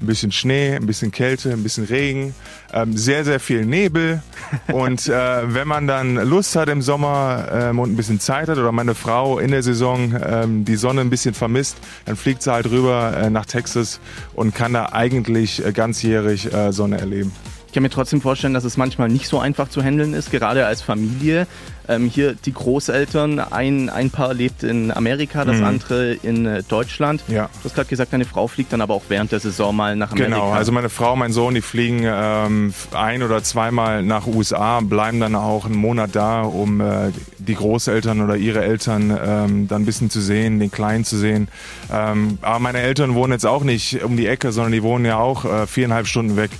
ein 0.00 0.06
bisschen 0.06 0.32
Schnee, 0.32 0.74
ein 0.74 0.86
bisschen 0.86 1.12
Kälte, 1.12 1.52
ein 1.52 1.62
bisschen 1.62 1.84
Regen, 1.84 2.34
ähm, 2.72 2.96
sehr, 2.96 3.24
sehr 3.24 3.40
viel 3.40 3.64
Nebel. 3.64 4.22
Und 4.72 5.08
äh, 5.08 5.54
wenn 5.54 5.68
man 5.68 5.86
dann 5.86 6.16
Lust 6.16 6.56
hat 6.56 6.68
im 6.68 6.82
Sommer 6.82 7.48
ähm, 7.52 7.78
und 7.78 7.92
ein 7.92 7.96
bisschen 7.96 8.20
Zeit 8.20 8.48
hat 8.48 8.58
oder 8.58 8.72
meine 8.72 8.94
Frau 8.94 9.38
in 9.38 9.50
der 9.50 9.62
Saison 9.62 10.14
ähm, 10.24 10.64
die 10.64 10.76
Sonne 10.76 11.00
ein 11.00 11.10
bisschen 11.10 11.34
vermisst, 11.34 11.76
dann 12.06 12.16
fliegt 12.16 12.42
sie 12.42 12.52
halt 12.52 12.70
rüber 12.70 13.16
äh, 13.16 13.30
nach 13.30 13.46
Texas 13.46 14.00
und 14.34 14.54
kann 14.54 14.72
da 14.72 14.90
eigentlich 14.92 15.64
äh, 15.64 15.72
ganzjährig 15.72 16.52
äh, 16.52 16.72
Sonne 16.72 16.98
erleben. 16.98 17.32
Ich 17.74 17.76
kann 17.76 17.82
mir 17.82 17.90
trotzdem 17.90 18.20
vorstellen, 18.20 18.54
dass 18.54 18.62
es 18.62 18.76
manchmal 18.76 19.08
nicht 19.08 19.26
so 19.26 19.40
einfach 19.40 19.68
zu 19.68 19.82
handeln 19.82 20.14
ist, 20.14 20.30
gerade 20.30 20.64
als 20.64 20.80
Familie. 20.80 21.48
Ähm, 21.86 22.08
hier 22.08 22.34
die 22.34 22.52
Großeltern, 22.52 23.40
ein, 23.40 23.90
ein 23.90 24.10
Paar 24.10 24.32
lebt 24.32 24.62
in 24.62 24.90
Amerika, 24.90 25.44
das 25.44 25.58
mhm. 25.58 25.64
andere 25.64 26.14
in 26.14 26.46
äh, 26.46 26.62
Deutschland. 26.62 27.22
Ja. 27.28 27.50
Du 27.52 27.64
hast 27.64 27.74
gerade 27.74 27.88
gesagt, 27.88 28.12
deine 28.12 28.24
Frau 28.24 28.46
fliegt 28.46 28.72
dann 28.72 28.80
aber 28.80 28.94
auch 28.94 29.02
während 29.08 29.32
der 29.32 29.40
Saison 29.40 29.76
mal 29.76 29.94
nach 29.96 30.12
Amerika. 30.12 30.36
Genau, 30.36 30.52
also 30.52 30.72
meine 30.72 30.88
Frau 30.88 31.14
mein 31.16 31.32
Sohn, 31.32 31.54
die 31.54 31.60
fliegen 31.60 32.02
ähm, 32.04 32.72
ein 32.94 33.22
oder 33.22 33.42
zweimal 33.42 34.02
nach 34.02 34.26
USA, 34.26 34.80
bleiben 34.80 35.20
dann 35.20 35.34
auch 35.34 35.66
einen 35.66 35.76
Monat 35.76 36.10
da, 36.14 36.42
um 36.42 36.80
äh, 36.80 37.10
die 37.38 37.54
Großeltern 37.54 38.22
oder 38.22 38.36
ihre 38.36 38.64
Eltern 38.64 39.10
ähm, 39.10 39.68
dann 39.68 39.82
ein 39.82 39.84
bisschen 39.84 40.08
zu 40.08 40.20
sehen, 40.20 40.60
den 40.60 40.70
Kleinen 40.70 41.04
zu 41.04 41.18
sehen. 41.18 41.48
Ähm, 41.92 42.38
aber 42.40 42.60
meine 42.60 42.78
Eltern 42.78 43.14
wohnen 43.14 43.32
jetzt 43.32 43.46
auch 43.46 43.62
nicht 43.62 44.02
um 44.02 44.16
die 44.16 44.26
Ecke, 44.26 44.52
sondern 44.52 44.72
die 44.72 44.82
wohnen 44.82 45.04
ja 45.04 45.18
auch 45.18 45.44
äh, 45.44 45.66
viereinhalb 45.66 46.06
Stunden 46.06 46.36
weg. 46.36 46.50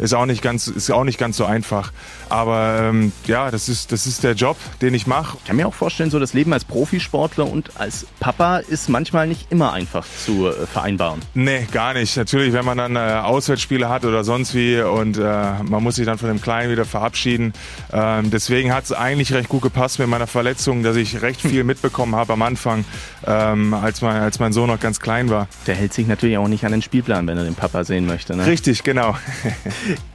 Ist 0.00 0.14
auch 0.14 0.26
nicht 0.26 0.42
ganz, 0.42 0.61
ist 0.68 0.90
auch 0.90 1.04
nicht 1.04 1.18
ganz 1.18 1.36
so 1.36 1.44
einfach. 1.44 1.92
Aber 2.28 2.78
ähm, 2.80 3.12
ja, 3.26 3.50
das 3.50 3.68
ist, 3.68 3.92
das 3.92 4.06
ist 4.06 4.24
der 4.24 4.32
Job, 4.32 4.56
den 4.80 4.94
ich 4.94 5.06
mache. 5.06 5.36
Ich 5.38 5.44
kann 5.44 5.56
mir 5.56 5.66
auch 5.68 5.74
vorstellen, 5.74 6.10
so 6.10 6.18
das 6.18 6.32
Leben 6.32 6.52
als 6.52 6.64
Profisportler 6.64 7.46
und 7.46 7.78
als 7.78 8.06
Papa 8.20 8.58
ist 8.58 8.88
manchmal 8.88 9.26
nicht 9.26 9.50
immer 9.50 9.72
einfach 9.72 10.06
zu 10.24 10.48
äh, 10.48 10.66
vereinbaren. 10.66 11.20
Nee, 11.34 11.66
gar 11.70 11.94
nicht. 11.94 12.16
Natürlich, 12.16 12.52
wenn 12.52 12.64
man 12.64 12.78
dann 12.78 12.96
äh, 12.96 13.20
Auswärtsspiele 13.22 13.88
hat 13.88 14.04
oder 14.04 14.24
sonst 14.24 14.54
wie 14.54 14.80
und 14.80 15.18
äh, 15.18 15.20
man 15.20 15.82
muss 15.82 15.96
sich 15.96 16.06
dann 16.06 16.18
von 16.18 16.28
dem 16.28 16.40
Kleinen 16.40 16.70
wieder 16.70 16.84
verabschieden. 16.84 17.52
Ähm, 17.92 18.30
deswegen 18.30 18.72
hat 18.72 18.84
es 18.84 18.92
eigentlich 18.92 19.32
recht 19.32 19.48
gut 19.48 19.62
gepasst 19.62 19.98
mit 19.98 20.08
meiner 20.08 20.26
Verletzung, 20.26 20.82
dass 20.82 20.96
ich 20.96 21.22
recht 21.22 21.40
viel 21.42 21.64
mitbekommen 21.64 22.14
habe 22.14 22.32
am 22.32 22.42
Anfang, 22.42 22.84
ähm, 23.26 23.74
als, 23.74 24.00
mein, 24.00 24.22
als 24.22 24.38
mein 24.38 24.52
Sohn 24.52 24.68
noch 24.68 24.80
ganz 24.80 25.00
klein 25.00 25.30
war. 25.30 25.48
Der 25.66 25.74
hält 25.74 25.92
sich 25.92 26.06
natürlich 26.06 26.38
auch 26.38 26.48
nicht 26.48 26.64
an 26.64 26.72
den 26.72 26.82
Spielplan, 26.82 27.26
wenn 27.26 27.36
er 27.36 27.44
den 27.44 27.54
Papa 27.54 27.84
sehen 27.84 28.06
möchte. 28.06 28.36
Ne? 28.36 28.46
Richtig, 28.46 28.82
genau. 28.82 29.16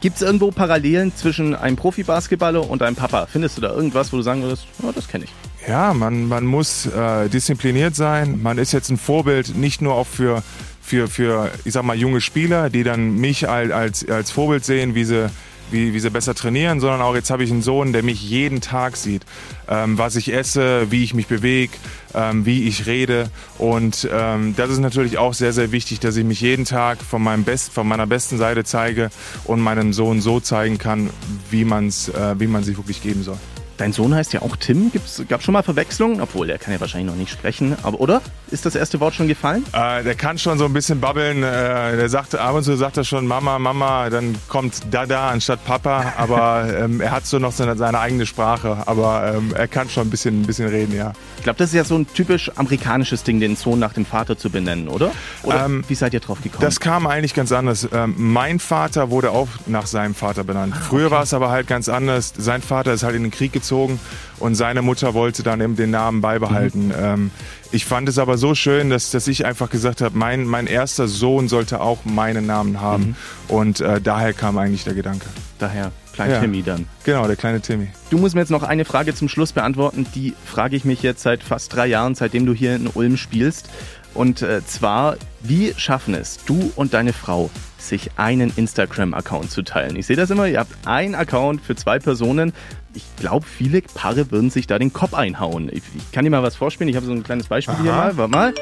Gibt 0.01 0.17
es 0.17 0.23
irgendwo 0.37 0.51
Parallelen 0.51 1.15
zwischen 1.15 1.55
einem 1.55 1.75
Profibasketballer 1.75 2.69
und 2.69 2.83
einem 2.83 2.95
Papa? 2.95 3.25
Findest 3.25 3.57
du 3.57 3.61
da 3.61 3.73
irgendwas, 3.73 4.13
wo 4.13 4.17
du 4.17 4.21
sagen 4.21 4.43
würdest, 4.43 4.67
oh, 4.83 4.91
das 4.93 5.07
kenne 5.07 5.25
ich? 5.25 5.31
Ja, 5.67 5.95
man, 5.95 6.27
man 6.27 6.45
muss 6.45 6.85
äh, 6.85 7.27
diszipliniert 7.27 7.95
sein. 7.95 8.39
Man 8.43 8.59
ist 8.59 8.71
jetzt 8.71 8.91
ein 8.91 8.97
Vorbild 8.97 9.57
nicht 9.57 9.81
nur 9.81 9.95
auch 9.95 10.05
für, 10.05 10.43
für, 10.79 11.07
für 11.07 11.49
ich 11.65 11.73
sag 11.73 11.83
mal, 11.83 11.97
junge 11.97 12.21
Spieler, 12.21 12.69
die 12.69 12.83
dann 12.83 13.15
mich 13.15 13.49
als, 13.49 13.71
als, 13.71 14.07
als 14.07 14.29
Vorbild 14.29 14.63
sehen, 14.63 14.93
wie 14.93 15.05
sie 15.05 15.31
wie, 15.71 15.93
wie 15.93 15.99
sie 15.99 16.09
besser 16.09 16.35
trainieren, 16.35 16.79
sondern 16.79 17.01
auch 17.01 17.15
jetzt 17.15 17.29
habe 17.29 17.43
ich 17.43 17.51
einen 17.51 17.61
Sohn, 17.61 17.93
der 17.93 18.03
mich 18.03 18.21
jeden 18.21 18.61
Tag 18.61 18.97
sieht, 18.97 19.23
ähm, 19.67 19.97
was 19.97 20.15
ich 20.15 20.33
esse, 20.33 20.91
wie 20.91 21.03
ich 21.03 21.13
mich 21.13 21.27
bewege, 21.27 21.73
ähm, 22.13 22.45
wie 22.45 22.67
ich 22.67 22.85
rede. 22.85 23.29
Und 23.57 24.07
ähm, 24.11 24.55
das 24.55 24.69
ist 24.69 24.79
natürlich 24.79 25.17
auch 25.17 25.33
sehr, 25.33 25.53
sehr 25.53 25.71
wichtig, 25.71 25.99
dass 25.99 26.15
ich 26.15 26.25
mich 26.25 26.41
jeden 26.41 26.65
Tag 26.65 27.01
von, 27.01 27.21
meinem 27.21 27.43
Best, 27.43 27.71
von 27.71 27.87
meiner 27.87 28.07
besten 28.07 28.37
Seite 28.37 28.63
zeige 28.63 29.09
und 29.43 29.59
meinem 29.61 29.93
Sohn 29.93 30.21
so 30.21 30.39
zeigen 30.39 30.77
kann, 30.77 31.09
wie, 31.51 31.65
man's, 31.65 32.09
äh, 32.09 32.39
wie 32.39 32.47
man 32.47 32.63
sich 32.63 32.77
wirklich 32.77 33.01
geben 33.01 33.23
soll. 33.23 33.37
Dein 33.77 33.93
Sohn 33.93 34.15
heißt 34.15 34.33
ja 34.33 34.41
auch 34.41 34.55
Tim. 34.55 34.91
Gab 35.29 35.39
es 35.39 35.45
schon 35.45 35.53
mal 35.53 35.61
Verwechslungen? 35.61 36.19
Obwohl, 36.19 36.47
der 36.47 36.57
kann 36.57 36.73
ja 36.73 36.79
wahrscheinlich 36.79 37.11
noch 37.11 37.17
nicht 37.17 37.31
sprechen. 37.31 37.75
Aber 37.83 37.99
oder? 37.99 38.21
Ist 38.49 38.65
das 38.65 38.73
erste 38.73 38.99
Wort 38.99 39.13
schon 39.13 39.27
gefallen? 39.27 39.63
Äh, 39.71 40.03
der 40.03 40.15
kann 40.15 40.39
schon 40.39 40.57
so 40.57 40.65
ein 40.65 40.73
bisschen 40.73 40.99
babbeln. 40.99 41.43
Äh, 41.43 41.95
der 41.95 42.09
sagt 42.09 42.33
ab 42.33 42.55
und 42.55 42.63
zu 42.63 42.75
sagt 42.75 42.97
er 42.97 43.03
schon 43.03 43.27
Mama, 43.27 43.59
Mama. 43.59 44.09
Dann 44.09 44.35
kommt 44.47 44.81
Dada 44.91 45.29
anstatt 45.29 45.63
Papa. 45.63 46.13
Aber 46.17 46.67
ähm, 46.79 47.01
er 47.01 47.11
hat 47.11 47.27
so 47.27 47.37
noch 47.37 47.51
seine, 47.51 47.77
seine 47.77 47.99
eigene 47.99 48.25
Sprache. 48.25 48.83
Aber 48.87 49.31
ähm, 49.35 49.53
er 49.55 49.67
kann 49.67 49.89
schon 49.89 50.07
ein 50.07 50.09
bisschen, 50.09 50.41
ein 50.41 50.47
bisschen 50.47 50.69
reden, 50.69 50.95
ja. 50.95 51.13
Ich 51.37 51.43
glaube, 51.43 51.59
das 51.59 51.69
ist 51.69 51.75
ja 51.75 51.83
so 51.83 51.95
ein 51.95 52.07
typisch 52.11 52.51
amerikanisches 52.55 53.23
Ding, 53.23 53.39
den 53.39 53.55
Sohn 53.55 53.77
nach 53.77 53.93
dem 53.93 54.05
Vater 54.05 54.39
zu 54.39 54.49
benennen, 54.49 54.87
oder? 54.87 55.11
Oder 55.43 55.65
ähm, 55.65 55.83
wie 55.87 55.95
seid 55.95 56.15
ihr 56.15 56.19
drauf 56.19 56.41
gekommen? 56.41 56.61
Das 56.61 56.79
kam 56.79 57.05
eigentlich 57.05 57.35
ganz 57.35 57.51
anders. 57.51 57.87
Ähm, 57.93 58.15
mein 58.17 58.57
Vater 58.59 59.11
wurde 59.11 59.29
auch 59.29 59.49
nach 59.67 59.85
seinem 59.85 60.15
Vater 60.15 60.43
benannt. 60.43 60.73
Ah, 60.75 60.81
Früher 60.81 61.07
okay. 61.07 61.15
war 61.15 61.23
es 61.23 61.33
aber 61.35 61.51
halt 61.51 61.67
ganz 61.67 61.89
anders. 61.89 62.33
Sein 62.35 62.63
Vater 62.63 62.93
ist 62.93 63.03
halt 63.03 63.15
in 63.15 63.21
den 63.21 63.31
Krieg 63.31 63.53
gezogen 63.53 63.66
und 63.71 64.55
seine 64.55 64.81
Mutter 64.81 65.13
wollte 65.13 65.43
dann 65.43 65.61
eben 65.61 65.75
den 65.75 65.91
Namen 65.91 66.21
beibehalten. 66.21 66.87
Mhm. 66.87 66.93
Ähm, 66.97 67.31
ich 67.71 67.85
fand 67.85 68.07
es 68.07 68.17
aber 68.17 68.37
so 68.37 68.55
schön, 68.55 68.89
dass, 68.89 69.11
dass 69.11 69.27
ich 69.27 69.45
einfach 69.45 69.69
gesagt 69.69 70.01
habe, 70.01 70.17
mein, 70.17 70.45
mein 70.45 70.67
erster 70.67 71.07
Sohn 71.07 71.49
sollte 71.49 71.81
auch 71.81 72.05
meinen 72.05 72.45
Namen 72.45 72.79
haben. 72.79 73.07
Mhm. 73.07 73.15
Und 73.47 73.81
äh, 73.81 73.99
daher 73.99 74.33
kam 74.33 74.57
eigentlich 74.57 74.83
der 74.85 74.93
Gedanke. 74.93 75.25
Daher, 75.59 75.91
klein 76.13 76.31
ja. 76.31 76.39
Timmy 76.39 76.63
dann. 76.63 76.87
Genau, 77.03 77.27
der 77.27 77.35
kleine 77.35 77.59
Timmy. 77.59 77.87
Du 78.09 78.17
musst 78.17 78.35
mir 78.35 78.41
jetzt 78.41 78.51
noch 78.51 78.63
eine 78.63 78.85
Frage 78.85 79.13
zum 79.13 79.27
Schluss 79.27 79.51
beantworten. 79.51 80.05
Die 80.15 80.33
frage 80.45 80.75
ich 80.75 80.85
mich 80.85 81.01
jetzt 81.01 81.23
seit 81.23 81.43
fast 81.43 81.75
drei 81.75 81.87
Jahren, 81.87 82.15
seitdem 82.15 82.45
du 82.45 82.53
hier 82.53 82.75
in 82.75 82.87
Ulm 82.87 83.17
spielst. 83.17 83.69
Und 84.13 84.41
äh, 84.41 84.65
zwar, 84.65 85.17
wie 85.41 85.73
schaffen 85.77 86.15
es 86.15 86.39
du 86.45 86.71
und 86.75 86.93
deine 86.93 87.13
Frau, 87.13 87.51
sich 87.77 88.11
einen 88.17 88.51
Instagram-Account 88.55 89.51
zu 89.51 89.61
teilen? 89.61 89.95
Ich 89.95 90.07
sehe 90.07 90.15
das 90.15 90.31
immer, 90.31 90.47
ihr 90.47 90.59
habt 90.59 90.87
einen 90.87 91.13
Account 91.13 91.61
für 91.61 91.75
zwei 91.75 91.99
Personen. 91.99 92.53
Ich 92.97 93.15
glaube, 93.15 93.45
viele 93.45 93.83
Paare 93.83 94.31
würden 94.31 94.49
sich 94.49 94.65
da 94.65 94.79
den 94.79 94.91
Kopf 94.91 95.13
einhauen. 95.13 95.69
Ich, 95.71 95.83
ich 95.95 96.11
kann 96.11 96.23
dir 96.23 96.31
mal 96.31 96.41
was 96.41 96.55
vorspielen. 96.55 96.89
Ich 96.89 96.95
habe 96.95 97.05
so 97.05 97.11
ein 97.11 97.21
kleines 97.21 97.45
Beispiel 97.45 97.75
Aha. 97.75 97.83
hier 97.83 97.91
mal. 97.91 98.17
Warte 98.17 98.31
mal. 98.31 98.53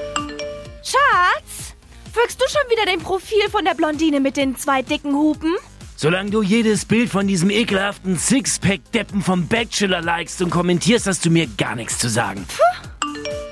Schatz, 0.84 1.74
wirkst 2.14 2.42
du 2.42 2.46
schon 2.50 2.70
wieder 2.70 2.86
dein 2.86 3.00
Profil 3.00 3.50
von 3.50 3.64
der 3.64 3.76
Blondine 3.76 4.20
mit 4.20 4.36
den 4.36 4.58
zwei 4.58 4.82
dicken 4.82 5.14
Hupen? 5.14 5.56
Solange 5.96 6.32
du 6.32 6.42
jedes 6.42 6.84
Bild 6.84 7.10
von 7.10 7.28
diesem 7.28 7.50
ekelhaften 7.50 8.18
Sixpack-Deppen 8.18 9.22
vom 9.22 9.48
Bachelor 9.48 10.02
likest 10.02 10.42
und 10.42 10.50
kommentierst, 10.50 11.08
hast 11.08 11.26
du 11.26 11.30
mir 11.30 11.48
gar 11.48 11.78
nichts 11.78 11.98
zu 11.98 12.10
sagen. 12.10 12.46
Puh. 12.46 12.90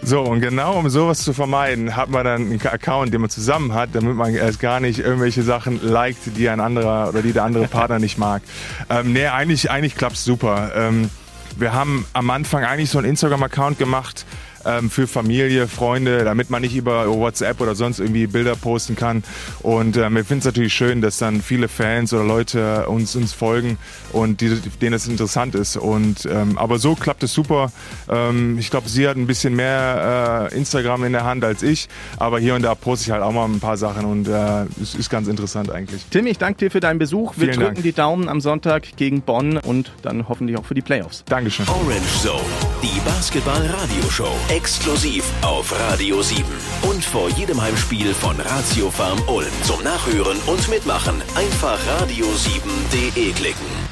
So, 0.06 0.22
und 0.22 0.42
genau 0.42 0.78
um 0.78 0.90
sowas 0.90 1.24
zu 1.24 1.32
vermeiden, 1.34 1.96
hat 1.96 2.10
man 2.10 2.26
dann 2.26 2.42
einen 2.42 2.62
Account, 2.62 3.14
den 3.14 3.22
man 3.22 3.30
zusammen 3.30 3.74
hat, 3.74 3.92
damit 3.94 4.16
man 4.16 4.36
erst 4.36 4.60
gar 4.60 4.82
nicht 4.82 5.00
irgendwelche 5.00 5.44
Sachen 5.44 5.82
liked, 5.82 6.38
die 6.38 6.50
ein 6.50 6.60
anderer 6.60 7.08
oder 7.08 7.22
die 7.22 7.32
der 7.32 7.44
andere 7.46 7.68
Partner 7.70 8.00
nicht 8.00 8.18
mag. 8.18 8.42
Ähm, 8.90 9.14
nee, 9.14 9.28
eigentlich, 9.28 9.72
eigentlich 9.72 9.96
klappt's 9.96 10.26
super. 10.26 10.72
Ähm, 10.76 11.10
wir 11.58 11.72
haben 11.72 12.06
am 12.12 12.30
Anfang 12.32 12.66
eigentlich 12.66 12.90
so 12.90 12.98
einen 12.98 13.08
Instagram-Account 13.08 13.80
gemacht, 13.80 14.26
ähm, 14.66 14.90
für 14.90 15.08
Familie, 15.08 15.68
Freunde, 15.68 16.24
damit 16.24 16.50
man 16.50 16.62
nicht 16.62 16.76
über 16.76 17.08
WhatsApp 17.08 17.62
oder 17.62 17.76
sonst 17.76 18.00
irgendwie 18.00 18.28
Bilder 18.28 18.56
posten 18.56 18.96
kann. 18.96 19.24
Und 19.62 19.98
ähm, 19.98 20.16
wir 20.16 20.26
finden 20.26 20.40
es 20.40 20.46
natürlich 20.46 20.74
schön, 20.74 21.02
dass 21.02 21.18
dann 21.18 21.42
viele 21.42 21.68
Fans 21.68 22.14
oder 22.14 22.24
Leute 22.24 22.88
uns, 22.88 23.16
uns 23.16 23.34
folgen 23.34 23.78
und 24.12 24.42
die, 24.42 24.60
denen 24.82 24.94
es 24.94 25.08
interessant 25.08 25.56
ist. 25.56 25.78
Und 25.78 26.26
ähm, 26.26 26.58
aber 26.58 26.80
so 26.80 26.96
klappt 26.96 27.24
es 27.24 27.34
super. 27.34 27.72
Ähm, 28.10 28.58
ich 28.60 28.70
glaube, 28.70 28.90
sie 28.90 29.08
hat 29.08 29.18
ein 29.18 29.28
bisschen 29.28 29.56
mehr 29.56 30.50
äh, 30.52 30.56
Instagram 30.56 31.04
in 31.06 31.14
der 31.14 31.26
Hand 31.26 31.44
als 31.44 31.64
ich, 31.64 31.88
aber 32.18 32.40
hier 32.40 32.56
und 32.56 32.62
da 32.62 32.76
poste 32.76 33.06
ich 33.06 33.12
halt 33.12 33.24
auch 33.24 33.32
mal 33.32 33.46
ein 33.46 33.60
paar 33.60 33.78
Sachen 33.78 34.06
und 34.06 34.28
äh, 34.28 34.66
es 34.82 34.96
ist 34.96 35.10
ganz 35.10 35.28
interessant 35.28 35.72
eigentlich. 35.72 36.04
Tim, 36.10 36.28
ich 36.28 36.38
danke 36.38 36.60
dir 36.60 36.72
für 36.72 36.80
deinen 36.80 37.00
Besuch. 37.00 37.34
Wir 37.36 37.48
Vielen 37.48 37.60
drücken 37.60 37.76
Dank. 37.76 37.84
die 37.84 37.94
Daumen 37.94 38.30
am 38.30 38.42
Sonntag 38.42 38.96
gegen 38.96 39.22
Bonn 39.22 39.58
und 39.58 39.92
dann 40.02 40.28
hoffentlich 40.28 40.58
auch 40.58 40.66
für 40.66 40.76
die 40.76 40.82
Playoffs. 40.82 41.24
Dankeschön. 41.26 41.68
Orange 41.68 42.22
Zone, 42.22 42.42
die 42.82 43.00
Basketball-Radioshow. 43.06 44.32
Exklusiv 44.54 45.26
auf 45.42 45.74
Radio 45.90 46.22
7. 46.22 46.46
Und 46.84 47.04
vor 47.04 47.28
jedem 47.32 47.60
Heimspiel 47.60 48.14
von 48.14 48.40
Ratio 48.40 48.92
Farm 48.92 49.20
Ulm. 49.28 49.50
Zum 49.64 49.82
Nachhören 49.82 50.38
und 50.46 50.70
Mitmachen 50.70 51.24
einfach 51.34 51.80
radio7.de 51.88 53.32
klicken. 53.32 53.83